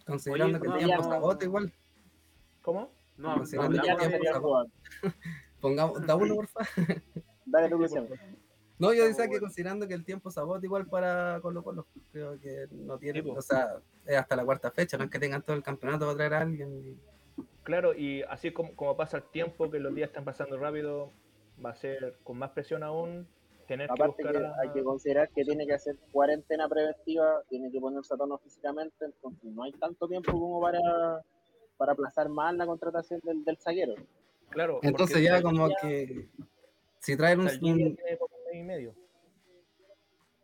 [0.06, 1.74] Considerando Oye, que no, no- agota igual.
[2.62, 2.92] ¿Cómo?
[3.18, 4.68] No, Considerando no el jugador.
[5.62, 6.60] Pongamos, da uno, porfa.
[7.44, 8.08] Dale Luciano.
[8.80, 12.40] No, yo decía que considerando que el tiempo se agota igual para Colo Colo, creo
[12.40, 15.42] que no tiene, Sí, o sea, es hasta la cuarta fecha, no es que tengan
[15.44, 17.00] todo el campeonato para traer a alguien.
[17.64, 21.12] Claro, y así como, como pasa el tiempo, que los días están pasando rápido,
[21.64, 23.28] va a ser con más presión aún
[23.68, 27.42] tener que Aparte buscar que a- hay que considerar que tiene que hacer cuarentena preventiva,
[27.50, 30.82] tiene que ponerse a tono físicamente, entonces no hay tanto tiempo como para,
[31.78, 33.94] para aplazar más la contratación del, del zaguero.
[34.50, 36.28] Claro, Entonces ya como que
[37.00, 37.98] si traen un-
[38.58, 38.94] y medio.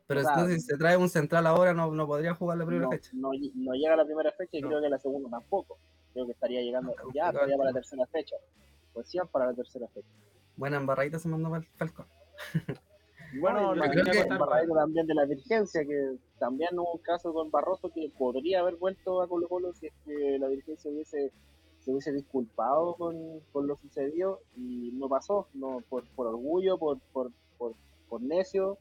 [0.07, 2.91] pero entonces si se trae un central ahora no, no podría jugar la primera No,
[2.91, 3.11] fecha.
[3.13, 4.69] no, no llega a la primera fecha y No.
[4.69, 5.77] creo que la segunda tampoco.
[6.13, 8.35] Creo que estaría llegando Ah, ya, para la tercera fecha.
[8.93, 10.07] Pues sí, para la tercera fecha.
[10.57, 12.07] Buena embarradita se mandó para el Falcón.
[13.39, 14.11] Bueno, que creo la-
[14.61, 18.75] que- también de la dirigencia, que también hubo un caso con Barroso que podría haber
[18.77, 21.31] vuelto a Colo Colo si es que la dirigencia hubiese
[21.81, 26.99] se hubiese disculpado con, con lo sucedido y no pasó, no por, por orgullo, por,
[27.13, 27.73] por, por,
[28.09, 28.77] por necio,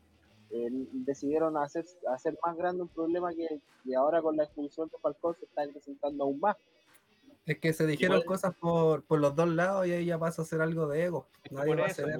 [0.50, 4.98] eh, decidieron hacer, hacer más grande un problema que, que ahora con la expulsión de
[4.98, 6.56] Falcón se está acrecentando aún más.
[7.44, 10.44] Es que se dijeron cosas por, por los dos lados y ahí ya pasa a
[10.44, 11.28] ser algo de ego.
[11.50, 12.18] Nadie va a eso, ceder.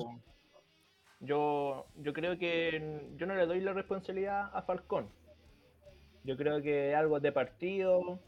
[1.20, 5.10] yo, yo creo que yo no le doy la responsabilidad a Falcón.
[6.24, 8.20] Yo creo que algo de partido.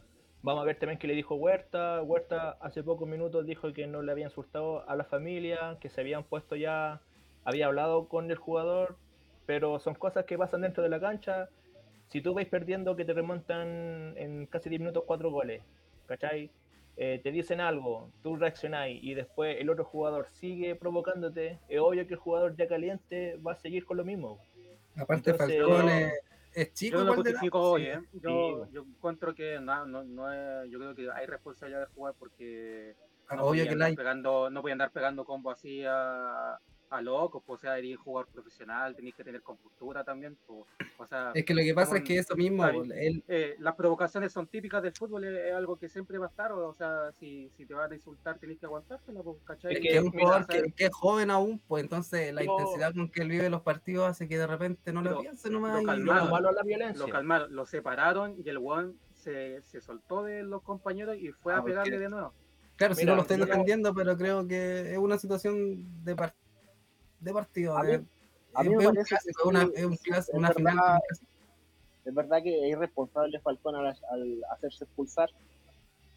[0.43, 2.03] Vamos a ver también qué le dijo Huerta.
[2.03, 6.01] Huerta hace pocos minutos dijo que no le habían insultado a la familia, que se
[6.01, 7.03] habían puesto ya,
[7.45, 8.97] había hablado con el jugador,
[9.47, 11.49] pero son cosas que pasan dentro de la cancha.
[12.09, 15.63] Si tú vais perdiendo que te remontan en casi 10 minutos cuatro goles,
[16.07, 16.51] ¿cachai?
[16.97, 22.07] Eh, te dicen algo, tú reaccionáis y después el otro jugador sigue provocándote, es obvio
[22.07, 24.39] que el jugador ya caliente va a seguir con lo mismo.
[24.97, 26.13] Aparte, Entonces, Falcón es,
[26.53, 26.99] es chico.
[26.99, 28.01] Yo no lo justifico hoy, ¿eh?
[28.13, 28.73] Yo, Sí.
[28.73, 32.97] yo encuentro que no, no, no es, yo creo que hay responsabilidad de jugar porque
[33.29, 33.97] Ah, no Obvio podía que la andar hay.
[33.97, 36.59] pegando, no podía andar pegando combo así a,
[36.91, 40.65] a locos, pues, o sea, eres jugador profesional, tenés que tener compostura también, pues,
[40.99, 44.33] o sea, Es que lo que pasa es que eso mismo, él, eh, las provocaciones
[44.33, 47.49] son típicas del fútbol, es, es algo que siempre va a estar, o sea, si,
[47.57, 49.75] si te van a insultar tenés que aguantártela, pues, ¿cachai?
[49.75, 52.53] Es que es un mira, jugador que, que es joven aún, pues entonces la Yo-
[52.59, 55.49] intensidad con que él vive los partidos hace que de repente no lo Lo- piense
[55.49, 55.75] nomás.
[55.75, 56.45] lo y- lo calmaron.
[56.51, 57.07] es la violencia.
[57.07, 61.55] lo calmaron, lo separaron y el one se, se soltó de los compañeros y fue
[61.55, 62.35] Ah, a pegarle porque- de nuevo.
[62.77, 66.17] Claro, si Mira, no lo estoy defendiendo, pero creo que es una situación de,
[67.21, 67.77] de partido.
[67.77, 68.05] A mí- de-
[68.55, 70.99] a mí es me un parece que clásico, sí, una, es un clásico, una verdad.
[72.05, 75.29] Es verdad que es irresponsable Falcón al, al hacerse expulsar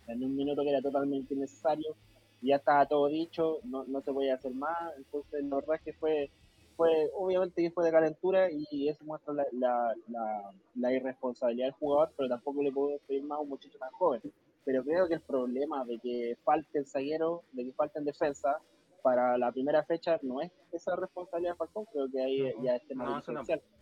[0.08, 1.96] en un minuto que era totalmente innecesario.
[2.42, 4.94] Ya estaba todo dicho, no, no se podía hacer más.
[4.98, 6.30] Entonces, la verdad es que fue,
[6.76, 11.74] fue obviamente que fue de calentura y eso muestra la, la, la, la irresponsabilidad del
[11.76, 14.22] jugador, pero tampoco le puedo pedir más a un muchacho tan joven.
[14.66, 18.58] Pero creo que el problema de que falte el zaguero, de que falte en defensa
[19.04, 22.76] para la primera fecha, no es esa responsabilidad de Falcón, creo que ahí No, ya
[22.78, 23.12] es tema no,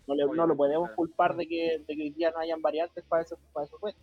[0.07, 0.15] no.
[0.15, 0.95] le- no lo podemos claro.
[0.95, 4.01] culpar de que, de que hoy día no hayan variantes para eso, para eso puesto.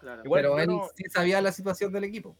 [0.00, 0.22] Claro.
[0.24, 2.36] Igual pero yo él no- sí sabía la situación del equipo.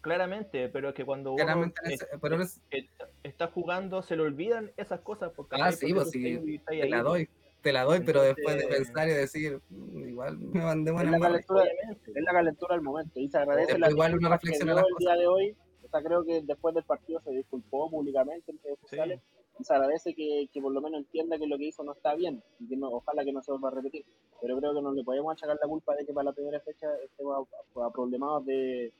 [0.00, 5.00] Claramente, pero es que cuando uno es- pero está, está jugando, se le olvidan esas
[5.00, 5.32] cosas.
[5.34, 7.28] Porque Ah, sí, pues sí, te la doy,
[7.62, 11.10] te la doy, pero después de pensar y decir, "Mm, igual me mandé Es buena
[11.12, 11.32] la, madre".
[11.32, 12.12] calentura, Obviamente.
[12.14, 14.96] es la calentura del momento y se agradece Después la igual reflexiona dio las el
[14.98, 15.56] día de hoy.
[15.86, 19.20] O sea, creo que después del partido se disculpó públicamente en redes sociales
[19.58, 22.14] y se agradece que, que por lo menos entienda que lo que hizo no está
[22.14, 24.04] bien y que no, ojalá que no se vuelva a repetir.
[24.40, 26.88] Pero creo que no le podemos achacar la culpa de que para la primera fecha
[27.04, 27.46] estemos
[27.76, 28.92] a, a- problemados de,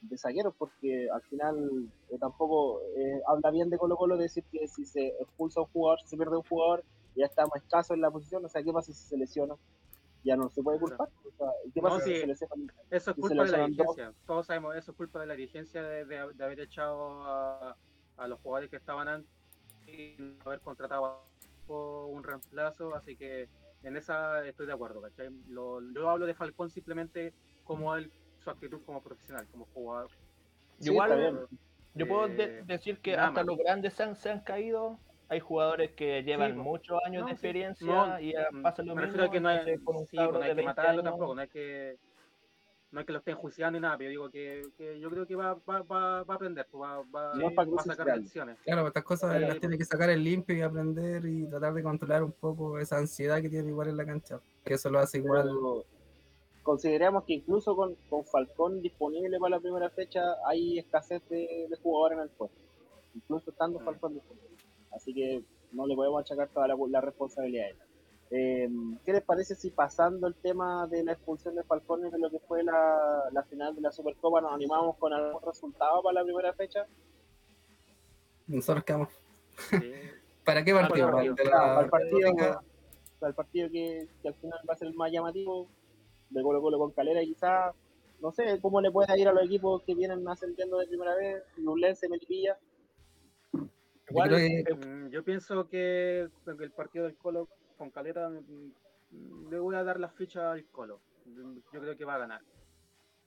[0.00, 4.66] de zagueros porque al final eh, tampoco eh, habla bien de Colo Colo decir que
[4.68, 6.84] si se expulsa un jugador, si se pierde un jugador,
[7.16, 8.44] ya está más escaso en la posición.
[8.44, 9.56] O sea, ¿qué pasa si se lesiona?
[10.24, 11.08] Ya no se puede culpar.
[11.24, 12.34] O sea, ¿Qué pasa No, si sí.
[12.34, 12.46] se?
[12.90, 13.66] Eso es culpa de la dos.
[13.68, 14.12] dirigencia.
[14.26, 17.76] Todos sabemos eso es culpa de la dirigencia de, de- de haber echado a,
[18.16, 19.30] a los jugadores que estaban antes
[19.86, 21.22] y no haber contratado
[21.68, 22.94] un reemplazo.
[22.94, 23.48] Así que
[23.84, 25.00] en esa estoy de acuerdo.
[25.00, 25.30] ¿cachai?
[25.48, 27.32] Lo- yo hablo de Falcón simplemente
[27.64, 30.10] como él, su actitud como profesional, como jugador.
[30.80, 31.46] Sí, Igual.
[31.94, 33.46] Yo puedo de- Eh, decir que hasta más.
[33.46, 34.98] los grandes se han, se han caído.
[35.30, 37.34] Hay jugadores que llevan muchos años No, de sí.
[37.34, 39.30] experiencia No, y ya mm, pasa lo mismo.
[39.30, 41.48] que no hay, con un sí, no hay que 20 matarlo años, tampoco, no hay
[41.48, 41.98] que
[42.90, 45.26] no es que lo estén juiciando ni nada, pero yo digo que, que yo creo
[45.26, 48.56] que va, va, va, va a aprender, pues va, va, a sacar lecciones.
[48.64, 51.82] Claro, estas cosas Sí, las tiene que sacar en limpio y aprender y tratar de
[51.82, 54.40] controlar un poco esa ansiedad que tiene igual en la cancha.
[54.64, 55.42] Que eso lo hace igual.
[55.42, 55.84] Pero
[56.62, 61.76] consideramos que incluso con, con Falcón disponible para la primera fecha hay escasez de, de
[61.82, 62.56] jugadores en el puesto,
[63.14, 63.84] incluso estando Mm.
[63.84, 64.47] Falcón disponible.
[64.92, 67.76] Así que no le podemos achacar toda la, la responsabilidad a él.
[68.30, 68.68] Eh,
[69.04, 72.30] ¿Qué les parece si pasando el tema de la expulsión de Falcón y de lo
[72.30, 76.24] que fue la, la final de la Supercopa nos animamos con algún resultado para la
[76.24, 76.86] primera fecha?
[78.46, 79.08] Nosotros quedamos.
[79.70, 79.76] Sí.
[80.44, 81.10] ¿Para qué partido?
[81.10, 82.62] para el ¿Para el de Ah, la para el partido, Católica?
[83.20, 85.68] para el partido que, que al final va a ser el más llamativo,
[86.30, 87.74] de Colo Colo con Calera, quizás,
[88.20, 91.42] no sé cómo le puede ir a los equipos que vienen ascendiendo de primera vez,
[91.56, 92.58] Lublense, Melipilla.
[94.10, 99.58] Igual, que- eh, Mm, Yo pienso que el partido del Colo con Calera mm, le
[99.58, 101.00] voy a dar la ficha al Colo.
[101.72, 102.42] Yo creo que va a ganar.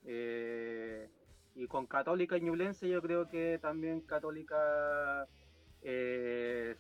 [0.04, 1.08] Eh,
[1.56, 5.28] y con Católica y Ñublense yo creo que también Católica
[5.84, 6.76] eh,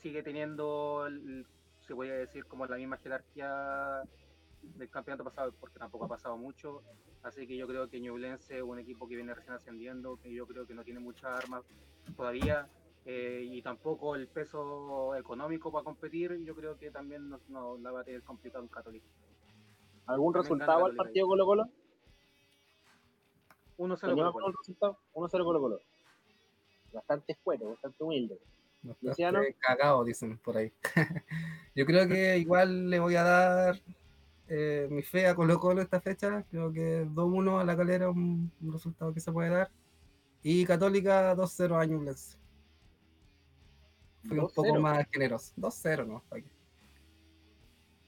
[0.00, 1.46] sigue teniendo, el-
[1.86, 4.02] se puede decir, como la misma jerarquía
[4.62, 6.82] del campeonato pasado, porque tampoco ha pasado mucho.
[7.22, 10.46] Así que yo creo que Ñublense es un equipo que viene recién ascendiendo, que yo
[10.46, 11.64] creo que no tiene muchas armas
[12.16, 12.68] todavía
[13.08, 17.92] eh, y tampoco el peso económico para competir, yo creo que también no, no la
[17.92, 19.06] va a tener complicado en Católica.
[20.06, 21.64] ¿Algún También resultado al partido Colo Colo?
[23.78, 24.46] 1-0 ¿Teníamos Colo-Colo.
[24.46, 24.98] algún resultado?
[25.14, 25.80] 1-0 Colo Colo.
[26.92, 28.40] Bastante escueto, bastante humilde.
[29.00, 29.40] Luciano.
[29.60, 30.72] cagado, dicen por ahí.
[31.76, 33.80] Yo creo que igual le voy a dar
[34.48, 36.44] eh, mi fe a Colo Colo esta fecha.
[36.50, 39.70] Creo que 2-1 a la calera, un, un resultado que se puede dar.
[40.42, 42.36] Y Católica 2-0 a Ñublense.
[44.28, 44.80] Fui un poco 2-0.
[44.80, 45.52] más generoso.
[45.56, 46.22] 2-0, ¿no?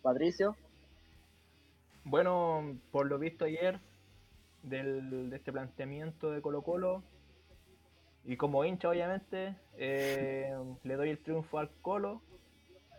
[0.02, 0.56] Patricio,
[2.04, 3.80] Bueno, por lo visto ayer
[4.62, 7.02] del, de este planteamiento de Colo Colo,
[8.24, 12.20] y como hincha obviamente, eh, le doy el triunfo al Colo,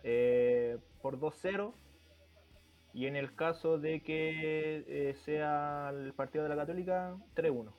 [0.02, 1.72] eh, por 2-0.
[2.92, 7.72] Y en el caso de que eh, sea el partido de la Católica, 3-1.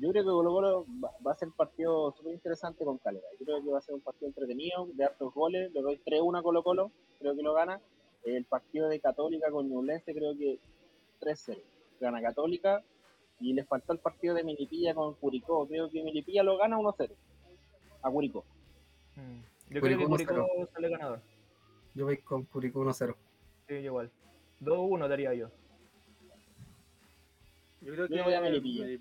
[0.00, 3.26] Yo creo que Colo Colo va, va a ser un partido súper interesante con Calera.
[3.38, 5.72] Yo creo que va a ser un partido entretenido, de hartos goles.
[5.72, 7.80] Le doy 3-1 a Colo Colo, creo que lo gana.
[8.24, 10.58] El partido de Católica con Ñublense creo que
[11.20, 11.60] 3-0.
[12.00, 12.82] Gana Católica.
[13.40, 15.66] Y le faltó el partido de Milipilla con Curicó.
[15.66, 17.10] Creo que Milipilla lo gana 1-0
[18.02, 18.44] a Curicó.
[19.14, 19.74] Mm.
[19.74, 20.48] Yo creo Curicó que 1-0.
[20.48, 21.20] Curicó sale ganador.
[21.94, 23.14] Yo voy con Curicó 1-0.
[23.68, 24.10] Sí, yo igual.
[24.60, 25.50] 2-1 daría yo.
[27.80, 29.00] Yo creo Yo que voy a Melipilla.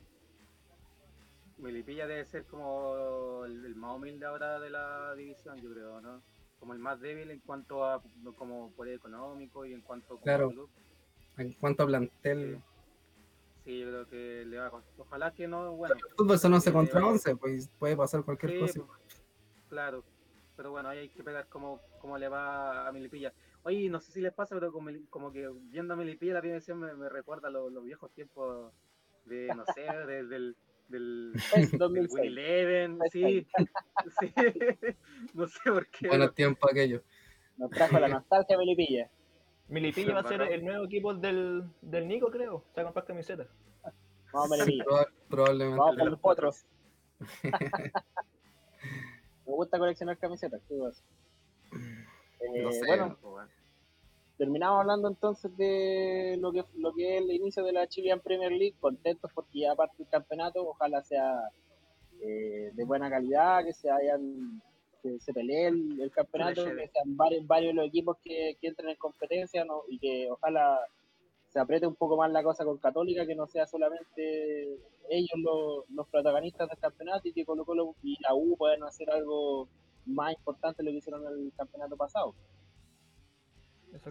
[1.58, 6.02] Meli- Melipilla debe ser como el, el más humilde ahora de la división, yo creo,
[6.02, 6.22] ¿no?
[6.60, 8.02] Como el más débil en cuanto a
[8.36, 10.50] como poder económico y en cuanto como Claro.
[10.50, 10.70] club.
[11.38, 12.62] En cuanto a plantel,
[13.64, 14.94] Sí, yo creo que le va a costar.
[14.98, 17.08] Ojalá que no, bueno, el fútbol son 11 Sí, contra va.
[17.10, 18.80] 11, pues puede pasar cualquier Sí, cosa.
[18.86, 19.22] pues,
[19.68, 20.04] claro.
[20.56, 23.34] Pero bueno, ahí hay que pegar cómo, cómo le va a Melipilla.
[23.64, 26.76] Oye, no sé si les pasa, pero como, como que viendo a Melipilla la primera
[26.76, 28.74] me, me recuerda los, los viejos tiempos
[29.26, 30.56] de, no sé, de- del,
[30.90, 32.14] del, del 2006.
[32.14, 33.48] Win Eleven, sí,
[34.20, 34.34] sí,
[35.34, 36.08] no sé por qué.
[36.08, 37.02] Buenos tiempos aquellos.
[37.58, 39.10] Nos trajo la nostalgia Melipilla.
[39.70, 42.64] Milipilla va a ser el nuevo equipo del, del Nico, creo.
[42.74, 43.48] Se va a comprar camiseta.
[44.32, 44.84] Vamos Melipilla.
[44.86, 45.80] Proba- probablemente.
[45.80, 46.66] Vamos con los potros.
[49.46, 50.62] Me gusta coleccionar camisetas.
[50.68, 51.04] ¿qué vas?
[51.74, 52.86] Eh, No sé.
[52.86, 53.50] Bueno, bueno.
[54.38, 58.52] Terminamos hablando entonces de lo que lo que es el inicio de la Chilean Premier
[58.52, 61.50] League, contentos porque ya parte el campeonato, ojalá sea
[62.22, 64.62] eh, de buena calidad, que se hayan
[65.02, 68.90] que se pelee el, el campeonato, Que sean varios, varios los equipos que, que entren
[68.90, 69.84] en competencia ¿no?
[69.88, 70.80] y que ojalá
[71.50, 75.90] se apriete un poco más la cosa con Católica, que no sea solamente ellos los,
[75.90, 79.68] los protagonistas del campeonato y que Colo Colo y la U puedan hacer algo
[80.06, 82.34] más importante de lo que hicieron en el campeonato pasado.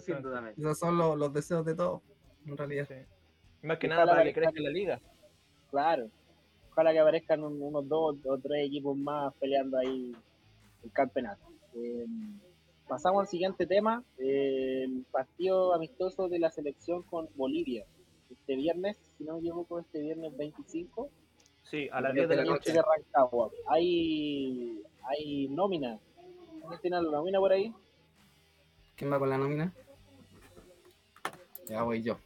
[0.00, 0.52] Sin duda.
[0.56, 2.02] Esos son los, los deseos de todos,
[2.46, 2.86] en realidad.
[2.88, 2.94] Sí.
[3.66, 5.00] Más que Ojalá nada para que crezca la liga.
[5.70, 6.08] Claro.
[6.72, 10.14] Ojalá que aparezcan un- unos dos o tres equipos más peleando ahí
[10.84, 11.42] el campeonato.
[11.74, 12.06] Eh,
[12.86, 17.84] pasamos al siguiente tema, eh, el partido amistoso de la selección con Bolivia.
[18.30, 21.08] Este viernes, si no me equivoco, este viernes 25,
[21.62, 22.70] Sí, a las Diez 10 de la noche.
[22.70, 23.50] Chile Rancagua.
[23.68, 25.98] Hay, hay nómina.
[26.68, 27.72] ¿Quién tiene la nómina por ahí?
[28.96, 29.72] ¿Quién va con la nómina?
[31.68, 32.18] Ya voy yo.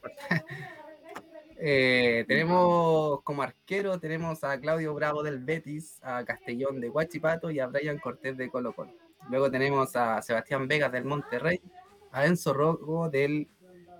[1.63, 7.61] Eh, tenemos como arquero, tenemos a Claudio Bravo del Betis, a Castellón de Huachipato y
[7.61, 8.93] a Brian Cortés de Colo Colo.
[9.29, 11.61] Luego tenemos a Sebastián Vegas del Monterrey,
[12.13, 13.47] a Enzo Rogo del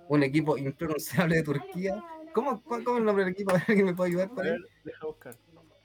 [0.07, 2.03] un equipo impronunciable de Turquía.
[2.33, 3.51] ¿Cómo, cuál- cómo es el nombre del equipo?
[3.67, 4.49] ¿Alguien me puede ayudar A ahí?
[4.49, 5.35] ver, deja buscar.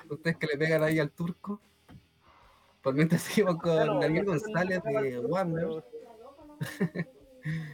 [0.08, 1.60] Ustedes que le pegan ahí al turco.
[2.80, 5.84] Por mientras seguimos con Daniel González de pero-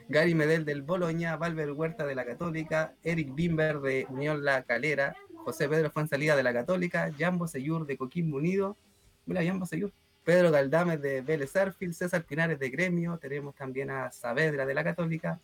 [0.08, 5.16] Gary Medel del Boloña, Valver Huerta de la Católica, Eric Bimber de Unión La Calera,
[5.44, 8.76] José Pedro Fuensalida de la Católica, Jambo Seyur de Coquimbo Unido,
[9.26, 9.92] mira Jambo Seyur,
[10.24, 14.84] Pedro Galdames de Vélez Arfield, César Pinares de Gremio, tenemos también a Saavedra de la
[14.84, 15.40] Católica,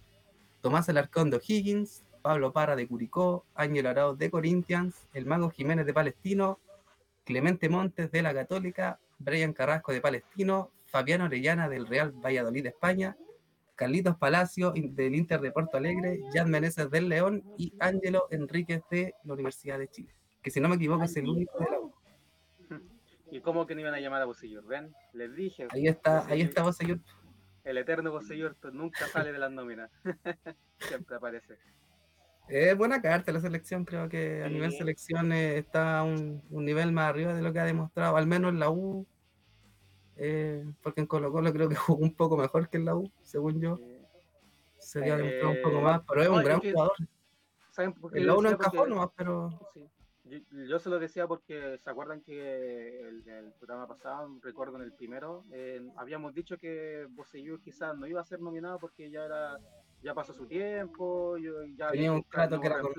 [0.61, 5.87] Tomás Alarcón de O'Higgins, Pablo Parra de Curicó, Ángel Arauz de Corinthians, el Mago Jiménez
[5.87, 6.61] de Palestino,
[7.25, 12.69] Clemente Montes de la Católica, Brian Carrasco de Palestino, Fabiano Orellana del Real Valladolid de
[12.71, 13.17] España,
[13.79, 19.15] Carlitos Palacio del Inter de Porto Alegre, Jan Meneses del León y Ángelo Enríquez de
[19.23, 20.13] la Universidad de Chile.
[20.43, 21.93] Que si no me equivoco es el único de la U.
[23.31, 24.67] ¿Y cómo que no iban a llamar a Bocellur?
[24.67, 24.93] ¿Ven?
[25.13, 25.69] Les dije.
[25.71, 26.99] Ahí está, ahí Bocellur- está vos, señor.
[27.63, 29.91] El eterno Bocellur nunca sale de las nóminas.
[30.81, 31.57] Siempre aparece.
[32.49, 34.55] Es buena carta la selección, creo que a Sí.
[34.55, 38.27] nivel selección eh, está un, un nivel más arriba de lo que ha demostrado, al
[38.27, 39.07] menos en la U.
[40.19, 43.11] eh, porque en Colo Colo creo que jugó un poco mejor que en la U,
[43.23, 43.79] según yo.
[43.81, 44.03] Eh,
[44.79, 46.93] Se había demostrado un poco Eh, más, pero es no, un gran que- jugador.
[47.71, 49.89] ¿Saben por qué En la U no encajó nomás, pero Sí.
[50.25, 54.83] Yo, yo se lo decía porque se acuerdan que el, el programa pasado, recuerdo en
[54.83, 59.25] el primero, eh, habíamos dicho que Bocellur quizás no iba a ser nominado porque ya
[59.25, 59.57] era
[60.03, 62.93] ya pasó su tiempo, yo, ya tenía un trato que era con.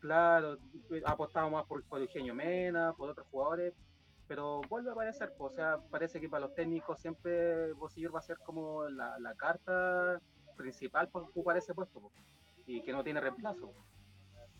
[0.00, 0.56] Claro,
[1.04, 3.74] apostamos más por, por Eugenio Mena, por otros jugadores,
[4.30, 8.20] pero vuelve a aparecer, pues, o sea, parece que para los técnicos siempre Bocellur va
[8.20, 10.20] a ser como la, la carta
[10.56, 12.14] principal para ocupar ese puesto, pues,
[12.64, 13.72] y que no tiene reemplazo.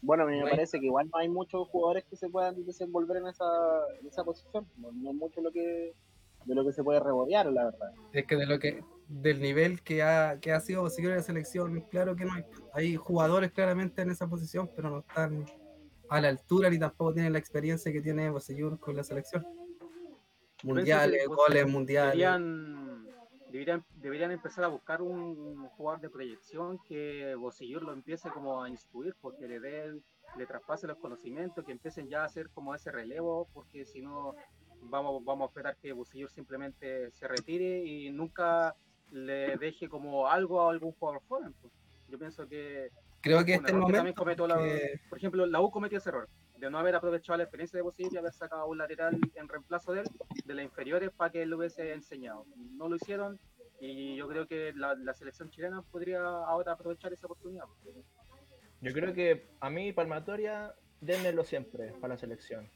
[0.02, 0.56] Bueno, a mí me Bueno.
[0.56, 3.44] parece que igual no hay muchos jugadores que se puedan desenvolver en esa,
[4.00, 4.66] en esa posición.
[4.76, 5.94] No, no es mucho lo que,
[6.46, 7.92] de lo que se puede rebodear, la verdad.
[8.12, 11.22] Es que de lo que del nivel que ha, que ha sido Bocellur en la
[11.22, 12.42] selección, claro que no hay.
[12.74, 15.44] Hay jugadores claramente en esa posición, pero no están
[16.08, 19.46] a la altura ni tampoco tienen la experiencia que tiene Bocellur con la selección.
[20.62, 22.12] Mundiales, goles mundiales.
[22.12, 23.06] Deberían,
[23.50, 28.68] deberían, deberían empezar a buscar un jugador de proyección que Bosillur lo empiece como a
[28.68, 30.00] instruir, porque le dé,
[30.36, 34.34] le traspase los conocimientos, que empiecen ya a hacer como ese relevo, porque si no
[34.82, 38.74] vamos, vamos a esperar que Bosillur simplemente se retire y nunca
[39.10, 41.54] le deje como algo a algún jugador joven.
[41.60, 41.72] pues.
[42.08, 42.90] Yo pienso que
[43.20, 44.14] Creo que este que momento.
[44.14, 46.28] cometió la- que- por ejemplo, la U cometió ese error
[46.60, 49.92] de no haber aprovechado la experiencia de Bosillur y haber sacado un lateral en reemplazo
[49.92, 50.06] de él,
[50.44, 52.44] de las inferiores, para que él lo hubiese enseñado.
[52.76, 53.38] No lo hicieron
[53.80, 57.64] y yo creo que la, la selección chilena podría ahora aprovechar esa oportunidad.
[58.82, 62.68] Yo creo que a mí, Palmatoria, denmelo siempre para la selección.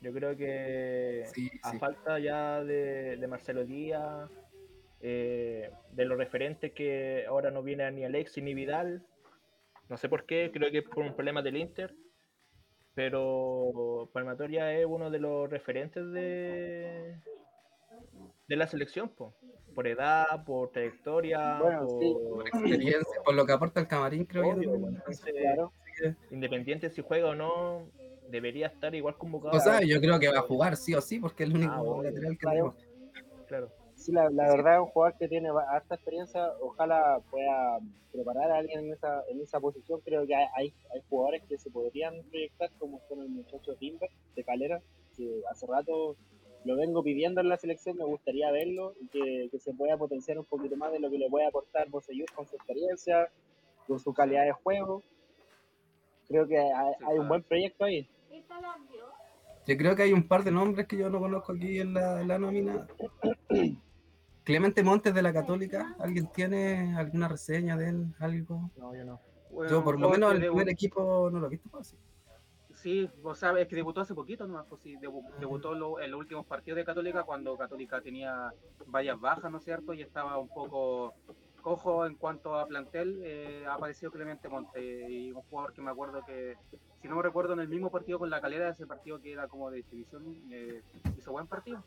[0.00, 1.78] Yo creo que Sí, a sí.
[1.78, 4.30] falta ya de, de Marcelo Díaz,
[5.00, 9.04] eh, de los referentes que ahora no viene ni Alexis ni Vidal,
[9.88, 11.94] no sé por qué, creo que es por un problema del Inter,
[13.00, 17.16] pero Palmatoria es uno de los referentes de,
[18.46, 19.34] de la selección, po.
[19.74, 22.14] por edad, por trayectoria, Bueno, sí.
[22.28, 22.46] por...
[22.46, 24.74] experiencia, por lo que aporta el camarín, creo yo.
[24.74, 25.72] Entonces, Claro.
[26.30, 27.88] independiente si juega o no,
[28.28, 29.56] debería estar igual convocado.
[29.56, 31.72] O sea, yo creo que va a jugar sí o sí, porque es el único
[31.72, 32.02] Ah, obvio.
[32.10, 32.74] lateral que Claro.
[32.76, 33.46] tenemos.
[33.48, 33.72] claro.
[34.00, 36.52] Sí, la, verdad es un jugador que tiene harta experiencia.
[36.62, 37.80] Ojalá pueda
[38.10, 40.00] preparar a alguien en esa, en esa posición.
[40.02, 44.42] Creo que hay, hay, jugadores que se podrían proyectar, como son el muchacho Timber de
[44.42, 44.80] Calera,
[45.14, 46.16] que hace rato
[46.64, 47.98] lo vengo pidiendo en la selección.
[47.98, 51.18] Me gustaría verlo y que, que se pueda potenciar un poquito más de lo que
[51.18, 53.28] le puede aportar Bosellur con su experiencia,
[53.86, 55.02] con su calidad de juego.
[56.26, 58.08] Creo que hay, hay un buen proyecto ahí.
[59.66, 62.22] Yo creo que hay un par de nombres que yo no conozco aquí en la,
[62.22, 62.88] en la nómina.
[64.44, 68.06] Clemente Montes de la Católica, ¿alguien tiene alguna reseña de él?
[68.18, 68.70] ¿Algo?
[68.76, 69.20] No, yo no.
[69.50, 71.96] Bueno, Yo por lo menos el primer equipo no lo he visto pues, así.
[72.74, 76.10] Sí, o sea, es que debutó hace poquito nomás, pues sí, debu- debutó lo- en
[76.10, 78.54] los últimos partidos de Católica cuando Católica tenía
[78.86, 79.92] varias bajas, ¿no es cierto?
[79.92, 81.12] Y estaba un poco
[81.60, 84.80] cojo en cuanto a plantel, eh, ha aparecido Clemente Monte
[85.10, 86.56] y un jugador que me acuerdo que,
[87.00, 89.48] si no me recuerdo, en el mismo partido con la calera, ese partido que era
[89.48, 90.82] como de distribución, eh,
[91.16, 91.82] hizo buen partido.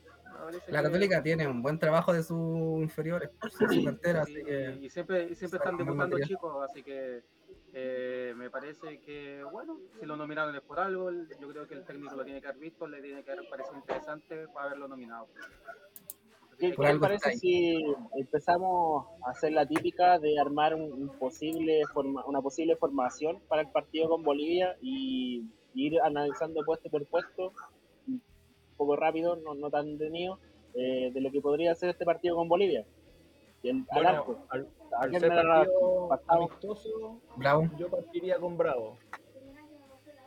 [0.69, 3.29] La que- Católica tiene un buen trabajo de sus inferiores,
[3.69, 7.23] su cantera, Sí, así que y siempre, y siempre saca están debutando chicos, así que
[7.75, 11.83] eh, me parece que, bueno, si lo nominaron es por algo, yo creo que el
[11.83, 15.27] técnico lo tiene que haber visto, le tiene que haber parecido interesante para haberlo nominado.
[16.59, 17.83] ¿Qué, qué parece si
[18.15, 23.61] empezamos a hacer la típica de armar un, un posible forma, una posible formación para
[23.63, 25.43] el partido con Bolivia y,
[25.73, 27.53] y ir analizando puesto por puesto,
[28.07, 28.21] un
[28.77, 30.39] poco rápido, no, no tan detenido,
[30.75, 32.85] eh, de lo que podría ser este partido con Bolivia?
[33.61, 34.37] Y el, al Bueno, arco.
[34.49, 37.69] al, ¿A al quién ser partido amistoso, bravo.
[37.77, 38.97] yo partiría con Bravo.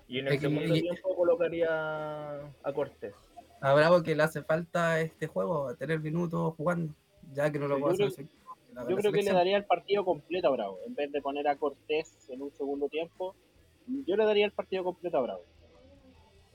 [0.09, 3.15] Y en el segundo y- tiempo colocaría a Cortés.
[3.61, 6.95] A Bravo que le hace falta este juego, tener minutos jugando,
[7.33, 8.27] ya que no lo yo hacer.
[8.73, 11.49] la Yo creo que le daría el partido completo a Bravo, en vez de poner
[11.49, 13.35] a Cortés en un segundo tiempo.
[14.07, 15.45] Yo le daría el partido completo a Bravo.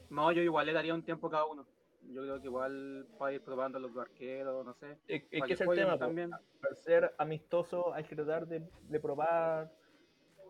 [0.09, 1.65] No, yo igual le daría un tiempo a cada uno.
[2.13, 4.97] Yo creo que igual para ir probando los arqueros, no sé.
[5.07, 6.31] Es, es para que es el tema, también.
[6.33, 9.71] al ser amistoso hay que tratar de, de probar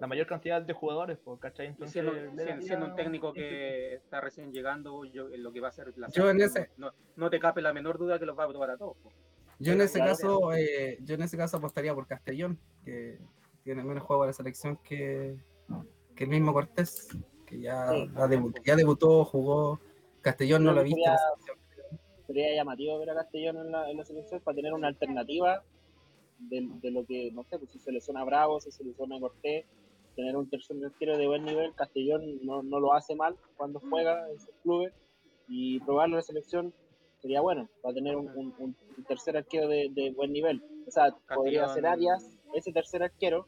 [0.01, 1.67] la mayor cantidad de jugadores, ¿cachai?
[1.67, 3.55] Entonces, siendo, le sien- daría siendo un técnico tiempito.
[3.55, 6.63] que está recién llegando, yo, en lo que va a ser la Yo en selección,
[6.63, 8.97] ese- no, no te cape la menor duda que los va a probar a todos.
[8.97, 9.11] po.
[9.59, 13.19] Yo en ese claro, caso, eh, yo en ese caso apostaría por Castellón, que
[13.63, 15.37] tiene menos juego de la selección que,
[16.15, 17.07] que el mismo Cortés,
[17.45, 18.09] que ya, Sí.
[18.15, 19.79] ha debu- ya debutó, jugó.
[20.21, 20.97] Castellón no Yo lo he visto.
[20.97, 21.99] en la sería- selección.
[22.25, 25.63] sería llamativo ver a Castellón en la, en la selección para tener una alternativa
[26.39, 29.65] de, de lo que, no sé, pues si se lesiona Bravo, si se lesiona Cortés,
[30.15, 31.73] tener un tercer delantero de buen nivel.
[31.75, 34.93] Castellón no, no lo hace mal cuando juega en sus clubes
[35.47, 36.73] y probarlo en la selección
[37.19, 40.63] sería bueno para tener un, un- un- un tercer arquero de, de buen nivel.
[40.87, 43.47] O sea, podría ser Arias, ese tercer arquero,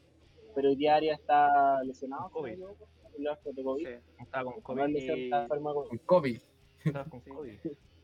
[0.54, 2.30] pero hoy día Arias está lesionado.
[2.30, 2.56] COVID.
[2.56, 3.86] de COVID.
[3.86, 3.94] Sí.
[4.20, 4.76] Estaba con Con
[6.06, 6.40] COVID.
[6.84, 7.20] Con con.
[7.20, 7.58] COVID.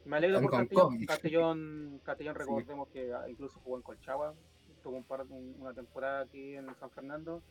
[0.06, 0.88] Me alegro por con Castellón.
[0.88, 1.06] COVID.
[1.06, 4.34] Castellón, Castellón recordemos que ah, incluso jugó en Colchagua,
[4.82, 7.42] tuvo un par, un- una temporada aquí en San Fernando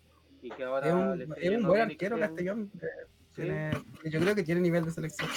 [0.41, 2.71] y que ahora Es le un, es un buen arquero que- Castellón.
[2.81, 2.87] eh,
[3.35, 3.71] Sí, tiene-
[4.05, 5.29] yo creo que tiene nivel de selección.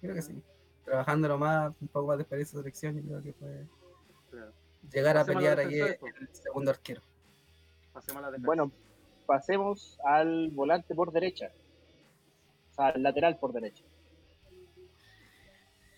[0.00, 0.42] Creo que sí.
[0.84, 3.66] Trabajándolo más, un poco más de experiencia de selección, yo creo que puede
[4.30, 4.52] claro.
[4.92, 7.02] llegar a Pasemos a los pelear aquí defensores, el segundo arquero.
[7.92, 8.38] Pasemos a la.
[8.38, 8.72] Bueno,
[9.26, 11.52] pasemos al volante por derecha.
[12.70, 13.84] O sea, al lateral por derecha.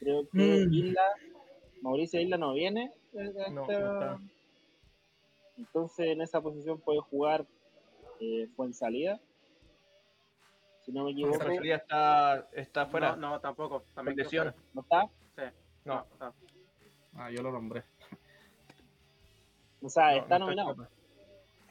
[0.00, 0.72] Creo que Mm.
[0.74, 1.02] Isla,
[1.80, 2.92] Mauricio Isla no viene.
[3.14, 4.20] eh, No, no está.
[5.56, 7.46] Entonces en esa posición puede jugar
[8.20, 9.20] eh, Fuensalida.
[10.80, 11.36] Si no me equivoco.
[11.36, 13.16] Esa salida está, está fuera.
[13.16, 13.84] No, no, tampoco.
[13.94, 14.54] También fuera.
[14.74, 15.08] ¿No está?
[15.36, 15.42] Sí.
[15.84, 16.06] No.
[16.12, 16.32] está.
[17.14, 17.84] Ah, yo lo nombré.
[19.80, 20.74] O sea, No, está no nominado.
[20.74, 20.88] No,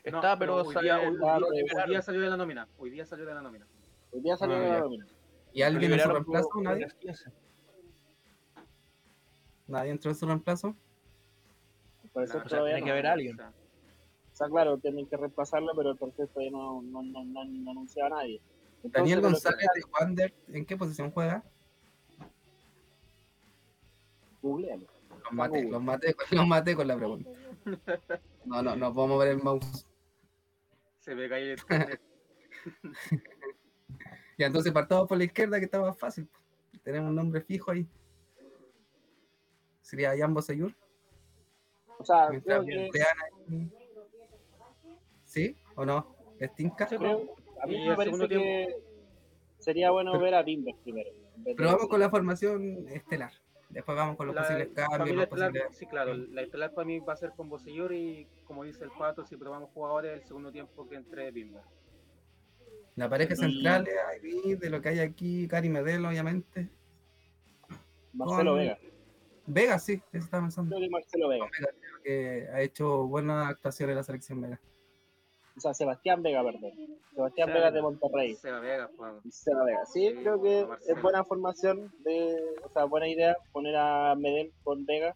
[0.04, 1.38] Está, pero hoy, día, salió- hoy- hoy Ah,
[1.86, 2.68] hoy día salió de la nómina.
[2.78, 3.66] Hoy día salió de la nómina.
[4.12, 5.08] Hoy día salió Ah, de la nómina.
[5.54, 6.50] ¿Y alguien en su reemplazo?
[6.50, 6.82] por ¿Nadie?
[6.82, 7.32] las 15.
[9.68, 10.76] ¿Nadie entró en su reemplazo?
[12.12, 12.86] Por eso No, o sea, todavía tiene no.
[12.86, 13.34] que haber alguien.
[13.36, 13.54] O sea,
[14.34, 17.72] O sea, claro, tienen que reemplazarlo, pero el proceso todavía no, no, no, no, no
[17.72, 18.42] anunciaba a nadie.
[18.78, 21.44] Entonces, Daniel lo que González de Wander, ¿en qué posición juega?
[24.44, 24.86] googlealo.
[25.24, 27.30] Los maté, los maté, los maté con la pregunta.
[28.46, 29.88] No, no, no podemos ver el mouse.
[31.00, 31.56] se ve que ahí
[34.38, 36.28] Ya entonces partamos por la izquierda que está más fácil.
[36.84, 37.88] Tenemos un nombre fijo ahí.
[39.82, 40.74] Sería Jambo Sayur.
[42.00, 43.83] O sea, Mientras creo que.
[45.34, 46.16] ¿Sí o no?
[46.40, 46.88] ¿Es Tinka?
[46.88, 48.76] Sí, creo- a mí me parece que
[49.58, 51.10] sería bueno Pero- ver a Timber primero.
[51.38, 53.32] de Pero vamos con la formación estelar.
[53.70, 54.90] Después vamos con los La posibles cambios.
[55.00, 55.78] familia Los estelar, posibles...
[55.78, 58.92] sí, claro, la estelar para mí va a ser con Bosellur y como dice el
[58.92, 61.64] Pato, si probamos jugadores, el segundo tiempo que entre Bimber.
[62.96, 66.70] La pareja central ahí, de lo que hay aquí, Cari Medel, obviamente.
[68.14, 68.78] Marcelo con- Vega.
[69.48, 70.76] Vega, sí, eso estaba pensando.
[70.76, 71.48] Creo que Marcelo Vega.
[72.04, 74.62] Que ha hecho buenas actuaciones en la selección Vega.
[75.56, 76.72] O sea, Sebastián Vega, perdón.
[77.14, 78.36] Sebastián Seba Vega de Monterrey.
[78.36, 79.86] Seba Vega, pues, Seba Vega.
[79.86, 80.96] Sí, Sí, creo que Marcelo.
[80.98, 85.16] es buena formación, de, o sea, buena idea poner a Medel con Vega.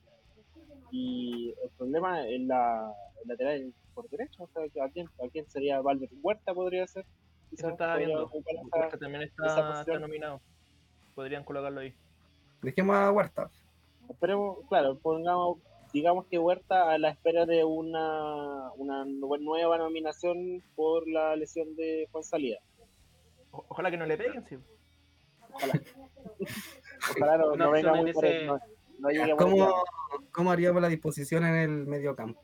[0.92, 5.50] Y el problema en la en lateral por derecho, o sea, ¿a quién, a quién
[5.50, 7.04] sería Valver Huerta podría ser?
[7.04, 8.30] Eso Quizás estaba viendo.
[8.30, 10.02] Huerta también está, está posición.
[10.02, 10.40] nominado.
[11.16, 11.94] Podrían colocarlo ahí.
[12.62, 13.50] Dejemos a Huerta.
[14.08, 15.58] Esperemos, claro, pongamos,
[15.98, 21.76] digamos que Huerta a la espera de una, una nu- nueva nominación por la lesión
[21.76, 22.60] de Juan Salida.
[23.52, 24.58] O- ojalá que no le peguen, sí.
[25.52, 25.74] Ojalá.
[27.16, 28.60] Ojalá no, no venga muy ese- no,
[29.00, 29.84] no ¿Cómo.
[30.32, 32.41] ¿Cómo haríamos la disposición en el medio campo?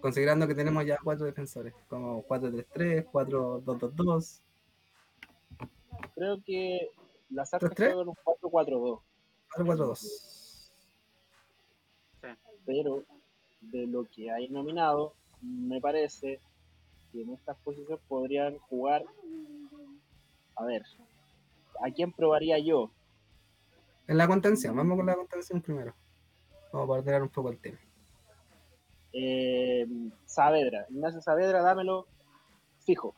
[0.00, 4.40] Considerando que tenemos ya cuatro defensores, como 4-3-3, 4-2-2-2.
[6.14, 6.90] Creo que
[7.30, 7.88] la Sarta ¿Tres, tres?
[7.94, 9.00] juega en un 4-4-2,
[9.56, 10.35] 4-4-2.
[12.66, 13.04] Pero
[13.60, 16.40] de lo que hay nominado, me parece
[17.12, 19.04] que en estas posiciones podrían jugar.
[20.56, 20.82] A ver,
[21.82, 22.90] ¿a quién probaría yo?
[24.08, 25.94] En la contención, vamos con la contención primero.
[26.72, 27.78] Vamos a ordenar un poco el tema.
[29.12, 29.86] Eh,
[30.26, 32.06] Saavedra, Ignacio Saavedra, dámelo
[32.80, 33.14] fijo.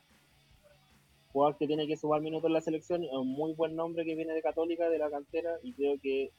[1.32, 4.14] Jugador que tiene que sumar minutos en la selección, es un muy buen nombre que
[4.14, 6.30] viene de Católica, de la cantera, y creo que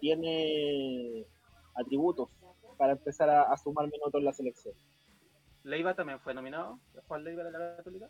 [0.00, 1.26] tiene
[1.78, 2.30] atributos
[2.76, 4.74] para empezar a, a sumar minutos en la selección.
[5.64, 6.78] Leiva también fue nominado.
[7.06, 8.08] Juan Leiva de la Católica.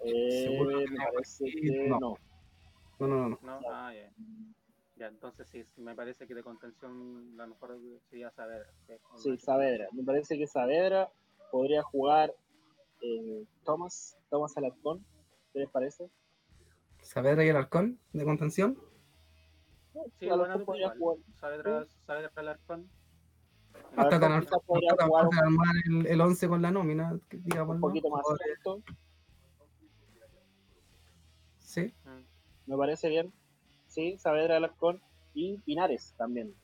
[0.00, 2.00] Eh, Seguro que me no, parece sí, que no.
[2.00, 2.18] no.
[2.98, 3.28] No, no, no.
[3.28, 3.60] no.
[3.60, 4.10] No, ah, ya.
[4.96, 7.76] Ya, entonces sí, sí, me parece que de contención la mejor
[8.08, 8.66] sería saber.
[9.16, 9.88] Sí, Saavedra.
[9.92, 11.10] Me parece que Saavedra
[11.50, 12.32] podría jugar
[13.02, 15.04] eh, Thomas, Thomas Alarcón,
[15.52, 16.08] ¿qué les parece?
[17.02, 18.78] Saavedra y el Arcón de contención.
[20.18, 21.18] Sí, buena dupla podría jugar.
[21.40, 22.88] Saavedra, Saavedra Alarcón.
[23.96, 27.74] No está tan, no armar el, el 11 con la nómina, digamos.
[27.76, 27.86] un ¿no?
[27.88, 28.82] poquito más Jugadores- alto.
[31.58, 32.70] Sí, Mm.
[32.70, 33.32] me parece bien.
[33.86, 35.00] Sí, Saavedra Alarcón
[35.34, 36.54] y Pinares también.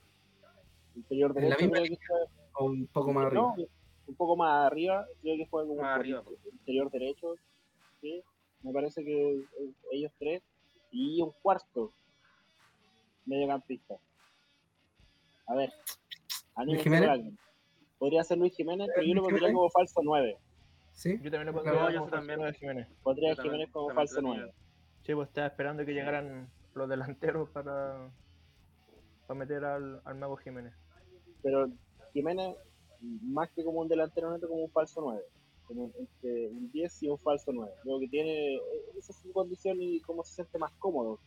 [0.97, 3.43] Interior En la derecho, misma creo que o un poco más arriba.
[3.57, 3.65] no,
[4.09, 6.23] un poco más arriba, creo que juega como Más arriba.
[6.53, 7.35] interior derecho.
[8.01, 8.23] Sí,
[8.63, 9.45] me parece que eh,
[9.93, 10.43] ellos tres.
[10.93, 11.93] Y un cuarto
[13.31, 13.95] mediocampista.
[15.47, 15.73] A ver,
[16.57, 17.33] anímense.
[17.99, 20.37] Podría ser Luis Jiménez, pero yo lo pondría como falso 9.
[20.93, 22.41] Sí, Yo también lo No, pondría yo como también.
[22.41, 22.89] falso Jiménez.
[23.03, 24.53] Podría Yo Jiménez como también falso lo 9.
[25.05, 28.11] Sí, pues estaba esperando que llegaran los delanteros para,
[29.27, 30.75] para meter al, al Mago Jiménez.
[31.43, 31.69] Pero
[32.13, 32.57] Jiménez,
[33.01, 35.23] más que como un delantero neto, como un falso 9.
[35.67, 37.73] Como un- entre un 10 y un falso 9.
[37.83, 38.61] Creo que tiene eh,
[38.99, 41.19] esa es su condición y cómo se siente más cómodo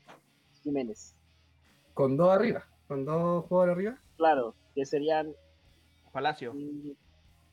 [0.63, 1.15] Jiménez.
[1.93, 4.01] Con dos arriba, con dos jugadores arriba.
[4.17, 5.33] Claro, que serían
[6.11, 6.53] Palacio.
[6.53, 6.91] mm,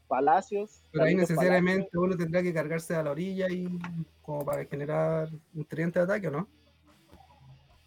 [0.08, 0.82] Palacios.
[0.90, 3.68] Pero ahí necesariamente uno tendrá que cargarse a la orilla y
[4.22, 6.48] como para generar un tridente de ataque, ¿o no?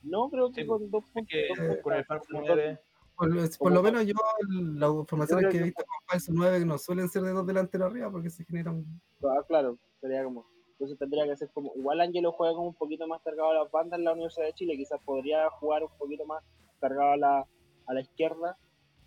[0.04, 1.34] No, creo que Sí, con dos puntos.
[1.82, 2.80] con el falso nueve,
[3.16, 4.14] Por, lo- por menos yo,
[4.50, 8.10] las formaciones que he visto con falso 9 no suelen ser de dos delanteros arriba
[8.12, 8.84] porque se generan.
[9.24, 10.46] Ah, claro, sería como.
[10.74, 11.72] Entonces tendría que ser como.
[11.76, 14.54] Igual Angelo juega como un poquito más cargado a las bandas en la Universidad de
[14.54, 14.78] Chile.
[14.78, 16.44] Quizás podría jugar un poquito más
[16.80, 17.48] cargado a la,
[17.88, 18.58] a la izquierda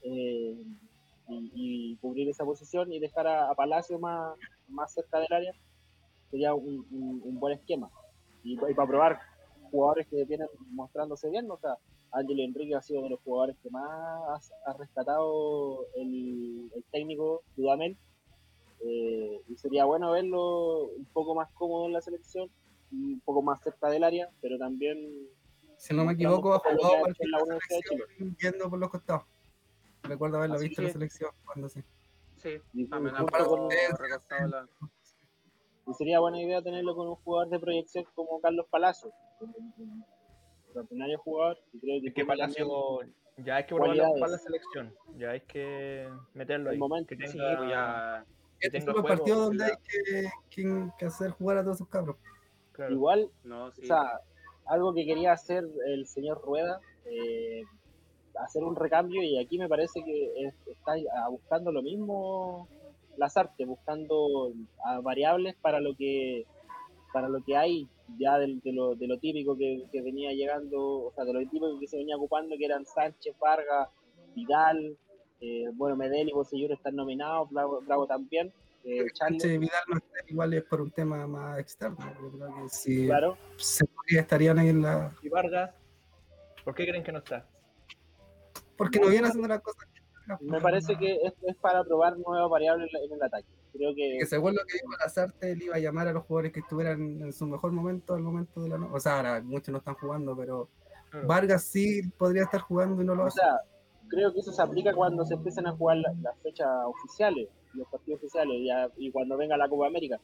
[0.03, 0.57] eh,
[1.29, 4.37] y, cubrir esa posición y dejar a, a Palacio más,
[4.69, 5.53] más cerca del área.
[6.31, 7.91] Sería un, un- buen esquema.
[8.43, 9.21] Y, para probar
[9.71, 11.77] jugadores que vienen mostrándose bien, o sea,
[12.13, 17.97] Ángel Enrique ha sido uno de los jugadores que más ha, rescatado el, técnico Dudamel.
[18.81, 22.51] Eh, y sería bueno verlo un poco más cómodo en la selección,
[22.93, 25.29] un poco más cerca del área, pero también.
[25.77, 28.37] Si no me equivoco, ha jugado por la Universidad de Chile.
[28.41, 29.25] Yendo por los costados.
[30.03, 31.83] Recuerdo haberlo visto en la selección cuando sí.
[32.37, 32.61] Sí,
[32.91, 32.99] ha
[34.47, 34.69] la...
[35.89, 39.13] Y sería buena idea tenerlo con un jugador de proyección como Carlos Palacio.
[40.65, 41.59] Extraordinario jugador.
[41.73, 43.01] Y creo que, es que Palacio
[43.39, 44.95] ya hay que probarlo para la selección.
[45.17, 46.79] Ya hay que meterlo ahí.
[46.79, 48.27] Momento, que tenga, sí, pues ya...
[48.61, 49.73] Este es un partido donde hay
[50.49, 52.17] que, que, hacer jugar a todos sus cabros.
[52.91, 54.21] Igual, o sea,
[54.67, 57.63] algo que quería hacer el señor Rueda, eh,
[58.45, 60.95] hacer un recambio y aquí me parece que está
[61.31, 62.69] buscando lo mismo
[63.17, 64.53] las artes, buscando
[65.03, 66.45] variables para lo que
[67.13, 67.89] para lo que hay
[68.19, 71.89] ya de, lo, de lo, típico que, venía llegando, o sea, de lo típico que
[71.89, 73.89] se venía ocupando, que eran Sánchez, Vargas,
[74.35, 74.97] Vidal,
[75.41, 78.53] eh, bueno, Medel y Bosellur están nominados, Bravo, también.
[78.85, 79.05] Eh,
[79.59, 83.37] Vidal no está igual es por un tema más externo, yo creo que sí, claro.
[83.57, 85.13] se estarían ahí en la...
[85.23, 85.75] ¿Y Vargas?
[86.65, 87.45] ¿Por qué creen que no está?
[88.77, 89.89] Porque no viene haciendo las cosas.
[90.41, 93.49] Me parece que es, es para probar nuevas variables en el ataque.
[93.73, 94.19] Creo que...
[94.21, 97.23] que según lo que dijo Lazarte, él iba a llamar a los jugadores que estuvieran
[97.23, 100.37] en su mejor momento al momento de la O sea, ahora muchos no están jugando,
[100.37, 100.69] pero
[101.25, 103.61] Vargas sí podría estar jugando y no lo o sea,
[104.09, 108.21] creo que eso se aplica cuando se empiezan a jugar las, fechas oficiales, los partidos
[108.21, 108.57] oficiales,
[108.97, 110.21] y cuando venga la Copa América.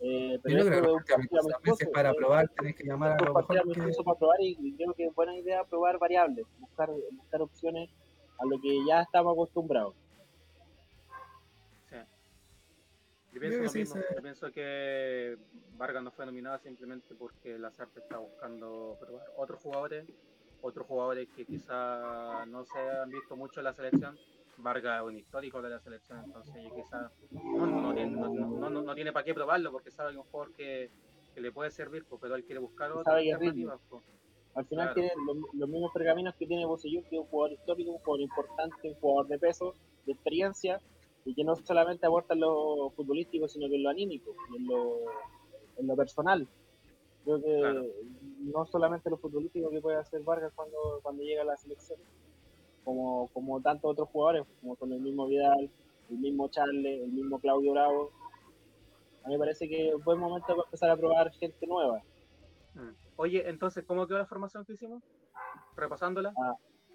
[0.00, 4.02] Eh, pero creo que para probar tenés que llamar a los mejor que...
[4.04, 7.90] para probar y, creo que es buena idea probar variables, buscar, buscar opciones
[8.38, 9.94] a lo que ya estamos acostumbrados.
[11.90, 11.96] Sí.
[13.32, 13.96] Yo pienso, lo mismo.
[14.14, 15.36] Yo pienso que
[15.76, 20.06] Vargas no fue nominada simplemente porque la SARP está buscando probar otros jugadores,
[20.62, 24.16] otros jugadores que quizá no se han visto mucho en la selección.
[24.58, 29.12] Vargas es un histórico de la selección, entonces quizá no, no, tiene, no, no, tiene
[29.12, 30.90] para qué probarlo porque sabe que un jugador que,
[31.32, 33.80] que le puede servir, pues, pero él quiere buscar otras alternativas.
[33.88, 34.02] Pues.
[34.54, 37.98] Al final tiene los, mismos pergaminos que tiene Bosellur, que es un jugador histórico, un
[37.98, 40.80] jugador importante, un jugador de peso, de experiencia,
[41.24, 44.98] y que no solamente aporta en lo futbolístico, sino que en lo anímico, en lo,
[45.76, 46.48] en lo personal.
[47.24, 47.92] Creo que
[48.40, 51.98] no solamente lo futbolístico que puede hacer Vargas cuando, cuando llega a la selección,
[52.84, 55.70] como, como tantos otros jugadores, como con el mismo Vidal,
[56.10, 58.12] el mismo Charles, el mismo Claudio Bravo.
[59.24, 62.02] A mí me parece que es un buen momento para empezar a probar gente nueva.
[62.74, 62.94] Mm.
[63.16, 65.02] Oye, entonces, ¿cómo quedó la formación que hicimos?
[65.76, 66.32] Repasándola.
[66.42, 66.54] Ah,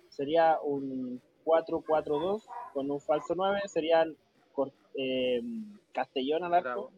[0.09, 2.43] sería un 4-4-2
[2.73, 3.61] con un falso 9.
[3.67, 4.15] Serían
[4.95, 5.41] eh,
[5.93, 6.91] Castellón al arco.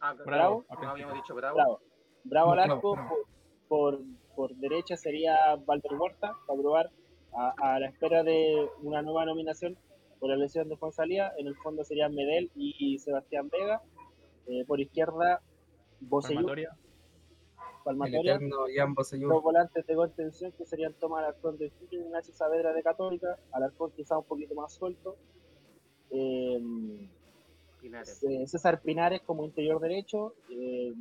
[0.00, 0.64] Ah, bravo.
[0.80, 1.56] No habíamos dicho bravo.
[1.56, 1.80] Bravo,
[2.24, 2.96] bravo al arco.
[3.68, 4.00] Por,
[4.34, 6.90] por, derecha sería Walter Huerta, para probar
[7.32, 9.76] a, la espera de una nueva nominación
[10.18, 11.32] por la lesión de Fonsalía.
[11.36, 13.82] En el fondo serían Medel y Sebastián Vega.
[14.46, 15.42] Eh, por izquierda,
[16.00, 16.46] Bosellú.
[17.84, 23.38] Palmatoria, dos volantes de contención que serían Tomás Alarcón de y Ignacio Saavedra de Católica,
[23.50, 25.16] Alarcón quizá un poquito más suelto,
[26.10, 26.60] eh,
[27.82, 30.92] eh, César Pinares como interior derecho, eh,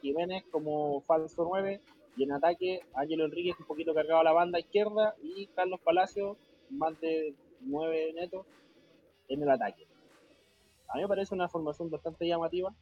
[0.00, 1.80] Jiménez como falso 9,
[2.16, 6.36] y en ataque Ángelo Enríquez un poquito cargado a la banda izquierda y Carlos Palacio
[6.70, 8.46] más de 9 netos
[9.28, 9.86] en el ataque.
[10.88, 12.74] A mí me parece una formación bastante llamativa,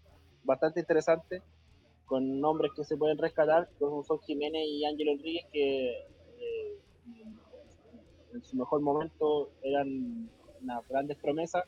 [0.45, 1.43] bastante interesante
[2.07, 5.91] con nombres que se pueden rescatar, como son Jiménez y Ángel Enríquez, que
[6.39, 6.79] eh,
[8.33, 10.31] en su mejor momento eran
[10.63, 11.65] unas grandes promesas.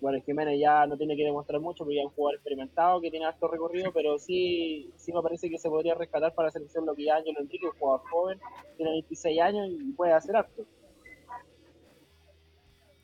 [0.00, 3.10] Bueno, Jiménez ya no tiene que demostrar mucho porque ya es un jugador experimentado que
[3.10, 6.86] tiene alto recorrido, pero sí, sí me parece que se podría rescatar para la selección
[6.86, 8.40] lo que ya Ángel Enrique, un jugador joven,
[8.76, 10.64] tiene 26 años y puede hacer alto.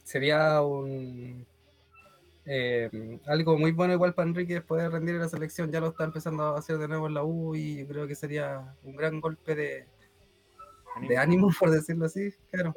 [0.05, 1.45] Sería un,
[2.49, 5.89] eh, algo muy bueno igual para Enrique es poder rendir en la selección, ya lo
[5.89, 8.95] está empezando a hacer de nuevo en la U y yo creo que sería un
[8.95, 9.87] gran golpe de,
[11.09, 12.75] de ánimo, por decirlo así, claro.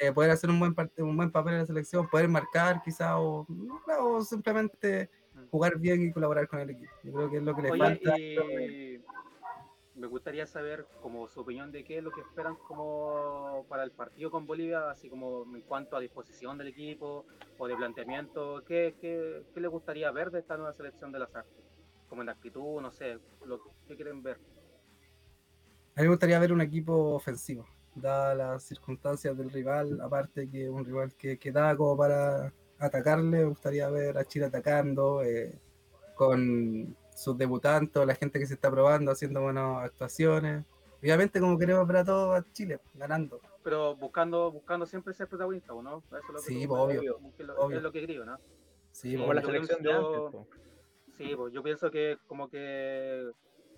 [0.00, 3.46] Eh, poder hacer un buen, un buen papel en la selección, poder marcar quizá o,
[4.24, 5.10] simplemente
[5.50, 6.92] jugar bien y colaborar con el equipo.
[7.04, 8.14] Yo creo que es lo que le falta
[10.00, 13.90] me gustaría saber como su opinión de qué es lo que esperan como para el
[13.90, 17.26] partido con Bolivia, así como en cuanto a disposición del equipo
[17.58, 21.34] o de planteamiento, ¿qué, qué, qué le gustaría ver de esta nueva selección de las
[21.36, 21.64] artes?
[22.08, 24.38] Como en actitud, no sé, lo que quieren ver.
[25.96, 30.68] A mí me gustaría ver un equipo ofensivo, dadas las circunstancias del rival, aparte que
[30.70, 35.58] un rival que, que da como para atacarle, me gustaría ver a Chile atacando, eh,
[36.14, 40.64] con sus debutantes, la gente que se está probando, haciendo buenas actuaciones.
[41.02, 43.40] Obviamente, como queremos ver a todos a Chile, ganando.
[43.62, 45.98] pero buscando, buscando siempre ser protagonista, ¿o ¿no?
[46.08, 47.76] Eso es lo que Sí, pues, obvio, que lo- obvio.
[47.78, 48.36] Es lo que creo, ¿no?
[48.92, 50.22] Sí, Sí, Como pues, la yo selección de antes.
[51.16, 53.30] Sí, pues yo pienso que como que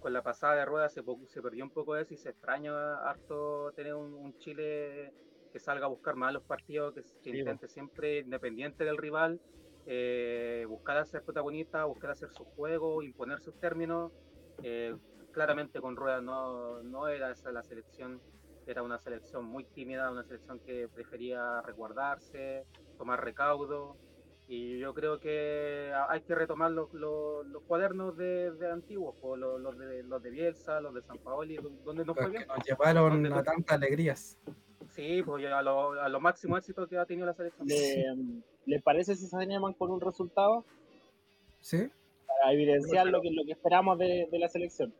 [0.03, 1.03] con la pasada de ruedas se,
[1.43, 5.13] perdió un poco eso y se extraña harto tener un, un Chile
[5.53, 9.41] que salga a buscar más los partidos, que, que Sí, intente siempre, independiente del rival,
[9.87, 14.13] eh, buscar ser protagonista, buscar hacer su juego, imponer sus términos.
[14.63, 14.95] Eh,
[15.31, 18.21] claramente con ruedas no, no era esa la selección,
[18.67, 22.65] era una selección muy tímida, una selección que prefería resguardarse,
[22.99, 23.97] tomar recaudo.
[24.49, 29.61] Y yo creo que hay que retomar los, los, los cuadernos de, de antiguos, los,
[29.61, 32.43] los de, los de Bielsa, los de San Paoli, donde nos fue los bien.
[32.43, 34.39] que nos llevaron ¿Dónde a tantas alegrías.
[34.91, 37.67] Sí, pues a lo, a lo máximo éxito que ha tenido la selección.
[37.67, 40.67] ¿Le, ¿les parece si se animan con un resultado
[41.61, 41.89] ¿Sí?
[42.27, 44.93] para evidenciar lo que, lo que esperamos de, de la selección?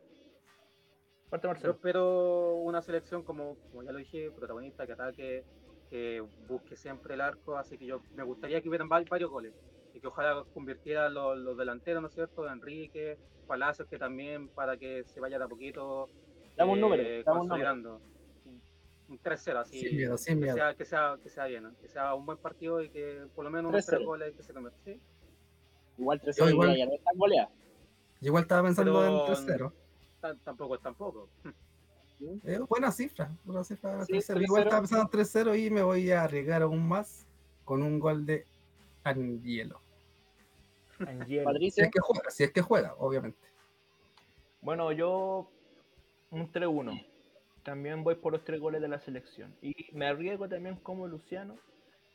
[1.29, 5.43] Parte Yo espero una selección, como, como ya lo dije, protagonista, que ataque,
[5.93, 9.53] que busque siempre el arco, así que yo me gustaría que hubieran va- varios goles
[9.93, 12.49] y que ojalá convirtiera los, los delanteros, ¿no es cierto?
[12.51, 16.09] Enrique, Palacios, que también para que se vaya de a poquito
[16.57, 17.37] Dame un eh, número, dame un número.
[17.37, 18.01] consolidando.
[19.07, 19.81] Un 3-0, así.
[19.81, 21.77] Sin miedo, sin que sea, que, sea, que sea bien, ¿no?
[21.79, 23.89] que sea un buen partido y que por lo menos unos 3-0.
[23.89, 24.81] tres goles que se conviertan.
[24.85, 24.99] ¿sí?
[25.99, 26.91] Igual 3 Yo igual- ya no.
[28.19, 29.73] Yo igual estaba pensando Pero- en 3-0.
[30.21, 31.29] Tan- tampoco es tampoco.
[32.21, 34.05] Eh, buena cifra, buena cifra.
[34.05, 34.43] Sí, 3-0.
[34.43, 34.65] Igual 3-0.
[34.65, 37.25] estaba pensando en 3-0 y me voy a arriesgar aún más
[37.65, 38.45] con un gol de
[39.03, 39.81] Angielo.
[40.99, 41.71] Angel.
[41.71, 43.39] Si es que juega, si es que juega, obviamente.
[44.61, 45.49] Bueno, yo
[46.31, 47.05] un 3-1.
[47.63, 49.55] También voy por los tres goles de la selección.
[49.61, 51.57] Y me arriesgo también como Luciano,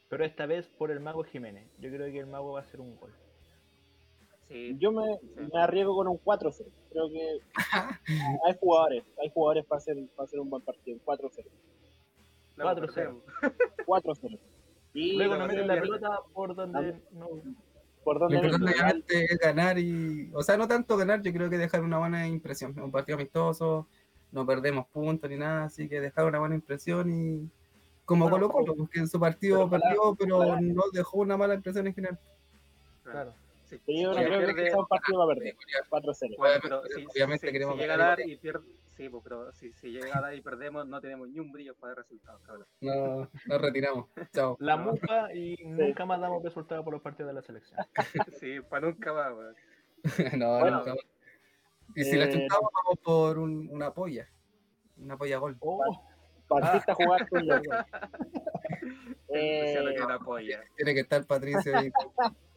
[0.08, 1.66] pero esta vez por el Mago Jiménez.
[1.78, 3.12] Yo creo que el Mago va a hacer un gol.
[4.48, 5.18] Sí, yo me,
[5.52, 6.64] me arriesgo con un 4-0.
[6.90, 7.38] Creo que
[8.46, 10.98] hay jugadores, hay jugadores para hacer, para hacer un buen partido.
[11.04, 11.44] 4-0.
[12.56, 12.80] no, 4-0.
[12.80, 13.22] perdemos.
[13.86, 14.38] 4-0.
[14.94, 17.28] Y Luego no, nos sí, meten la pelota por donde no.
[18.02, 18.84] por Lo donde importante venga.
[18.84, 20.30] obviamente es ganar y.
[20.32, 22.72] O sea, no tanto ganar, yo creo que dejar una buena impresión.
[22.72, 23.86] Es un partido amistoso,
[24.32, 27.50] no perdemos puntos ni nada, así que dejar una buena impresión y.
[28.06, 31.54] Como Bueno, Colo Colo, porque en su partido pero perdió, pero no dejó una mala
[31.54, 32.18] impresión en general.
[33.04, 33.34] Claro.
[33.68, 35.56] Sí, yo no si creo que pierde- sea un partido para perder.
[35.90, 36.36] 4-0.
[36.38, 38.66] Bueno, pero Obviamente, si, obviamente si- queremos si llega a dar y pierde,
[38.96, 41.74] sí, pues, pero si, si llega a dar y perdemos, no tenemos ni un brillo
[41.74, 42.66] para el resultado, cabrón.
[42.80, 44.06] No, nos retiramos.
[44.32, 44.56] Chao.
[44.60, 47.78] La mufa y nunca más damos resultados por los partidos de la selección.
[48.40, 49.54] Sí, para nunca más, weón.
[50.38, 51.04] no, Bueno, nunca más.
[51.94, 54.28] Y si la eh, chuntamos, vamos por un, una polla.
[54.98, 55.56] Una polla gol.
[55.60, 55.82] Oh,
[56.48, 57.40] Partiste a jugar con
[59.28, 60.62] eh, que la polla.
[60.76, 61.90] Tiene que estar Patricio ahí.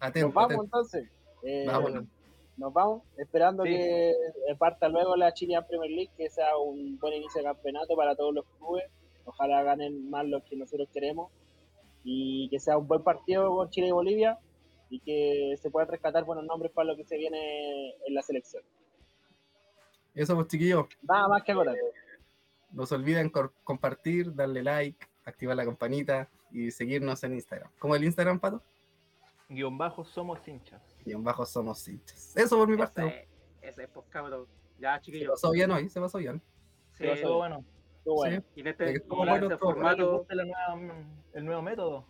[0.00, 0.64] Atento, Nos vamos atento.
[0.64, 1.08] entonces.
[1.42, 2.04] Eh, Vámonos.
[2.56, 3.70] Nos vamos, esperando Sí.
[3.70, 4.14] que
[4.58, 8.32] parta luego la Chilean Premier League, que sea un buen inicio de campeonato para todos
[8.34, 8.84] los clubes.
[9.24, 11.32] Ojalá ganen más los que nosotros queremos
[12.04, 14.38] y que sea un buen partido con Chile y Bolivia
[14.90, 18.62] y que se puedan rescatar buenos nombres para lo que se viene en la selección.
[20.14, 21.74] Eso pues chiquillos, Nada más que acotar.
[22.70, 23.30] no se olviden
[23.64, 27.70] compartir, darle like, activar la campanita y seguirnos en Instagram.
[27.80, 28.62] ¿Cómo el Instagram, Pato?
[29.54, 30.82] Guion bajo somos hinchas.
[31.06, 32.36] En bajo somos hinchas.
[32.36, 33.06] Eso por mi parte.
[33.06, 33.28] Ese,
[33.62, 34.46] ese es, pues, cabrón.
[34.78, 35.30] Ya, Se chiquillos.
[35.30, 36.42] pasó bien hoy, se pasó bien.
[36.92, 37.64] Sí, Estuvo bueno.
[37.98, 38.40] Estuvo bueno.
[38.40, 38.46] Sí.
[38.56, 39.58] y en este, bueno, este bueno.
[39.58, 40.26] Formato,
[41.32, 42.06] el nuevo método.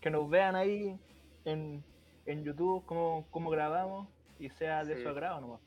[0.00, 0.98] Que nos vean ahí
[1.44, 1.82] en,
[2.26, 4.08] en YouTube cómo, cómo grabamos
[4.38, 5.02] y sea de Sí.
[5.02, 5.60] su agrado nomás.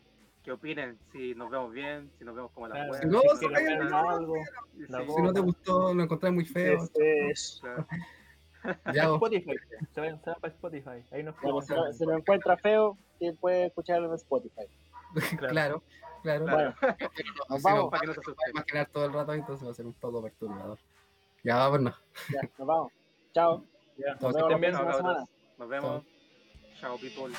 [0.44, 0.98] ¿qué opinen?
[1.12, 2.94] Si nos vemos bien, si nos vemos como la Claro.
[2.96, 4.34] Si no, si se no, algo,
[4.74, 6.80] Sí, la sí, Si no te gustó, lo encontrás muy feo.
[7.62, 7.86] Claro.
[8.94, 9.04] Ya.
[9.06, 9.56] Spotify.
[9.94, 11.04] Se vayan, se van para Spotify.
[11.12, 11.62] Ahí nos bueno,
[11.94, 14.66] si, lo, encuentra feo, que puede escucharlo en Spotify.
[15.38, 15.84] claro, claro.
[16.24, 16.46] Claro.
[16.46, 16.76] Bueno,
[17.16, 17.92] Si nos vamos.
[17.92, 19.94] Para que no se va a imaginar todo el rato, entonces va a ser un
[19.94, 20.78] poco perturbador.
[21.44, 21.96] Ya, vámonos.
[22.30, 22.92] Ya, nos vamos.
[23.34, 23.66] Chao.
[23.98, 25.26] Ya, Nos vemos la próxima semana.
[25.58, 26.04] Nos vemos.
[26.80, 27.34] Chao, people.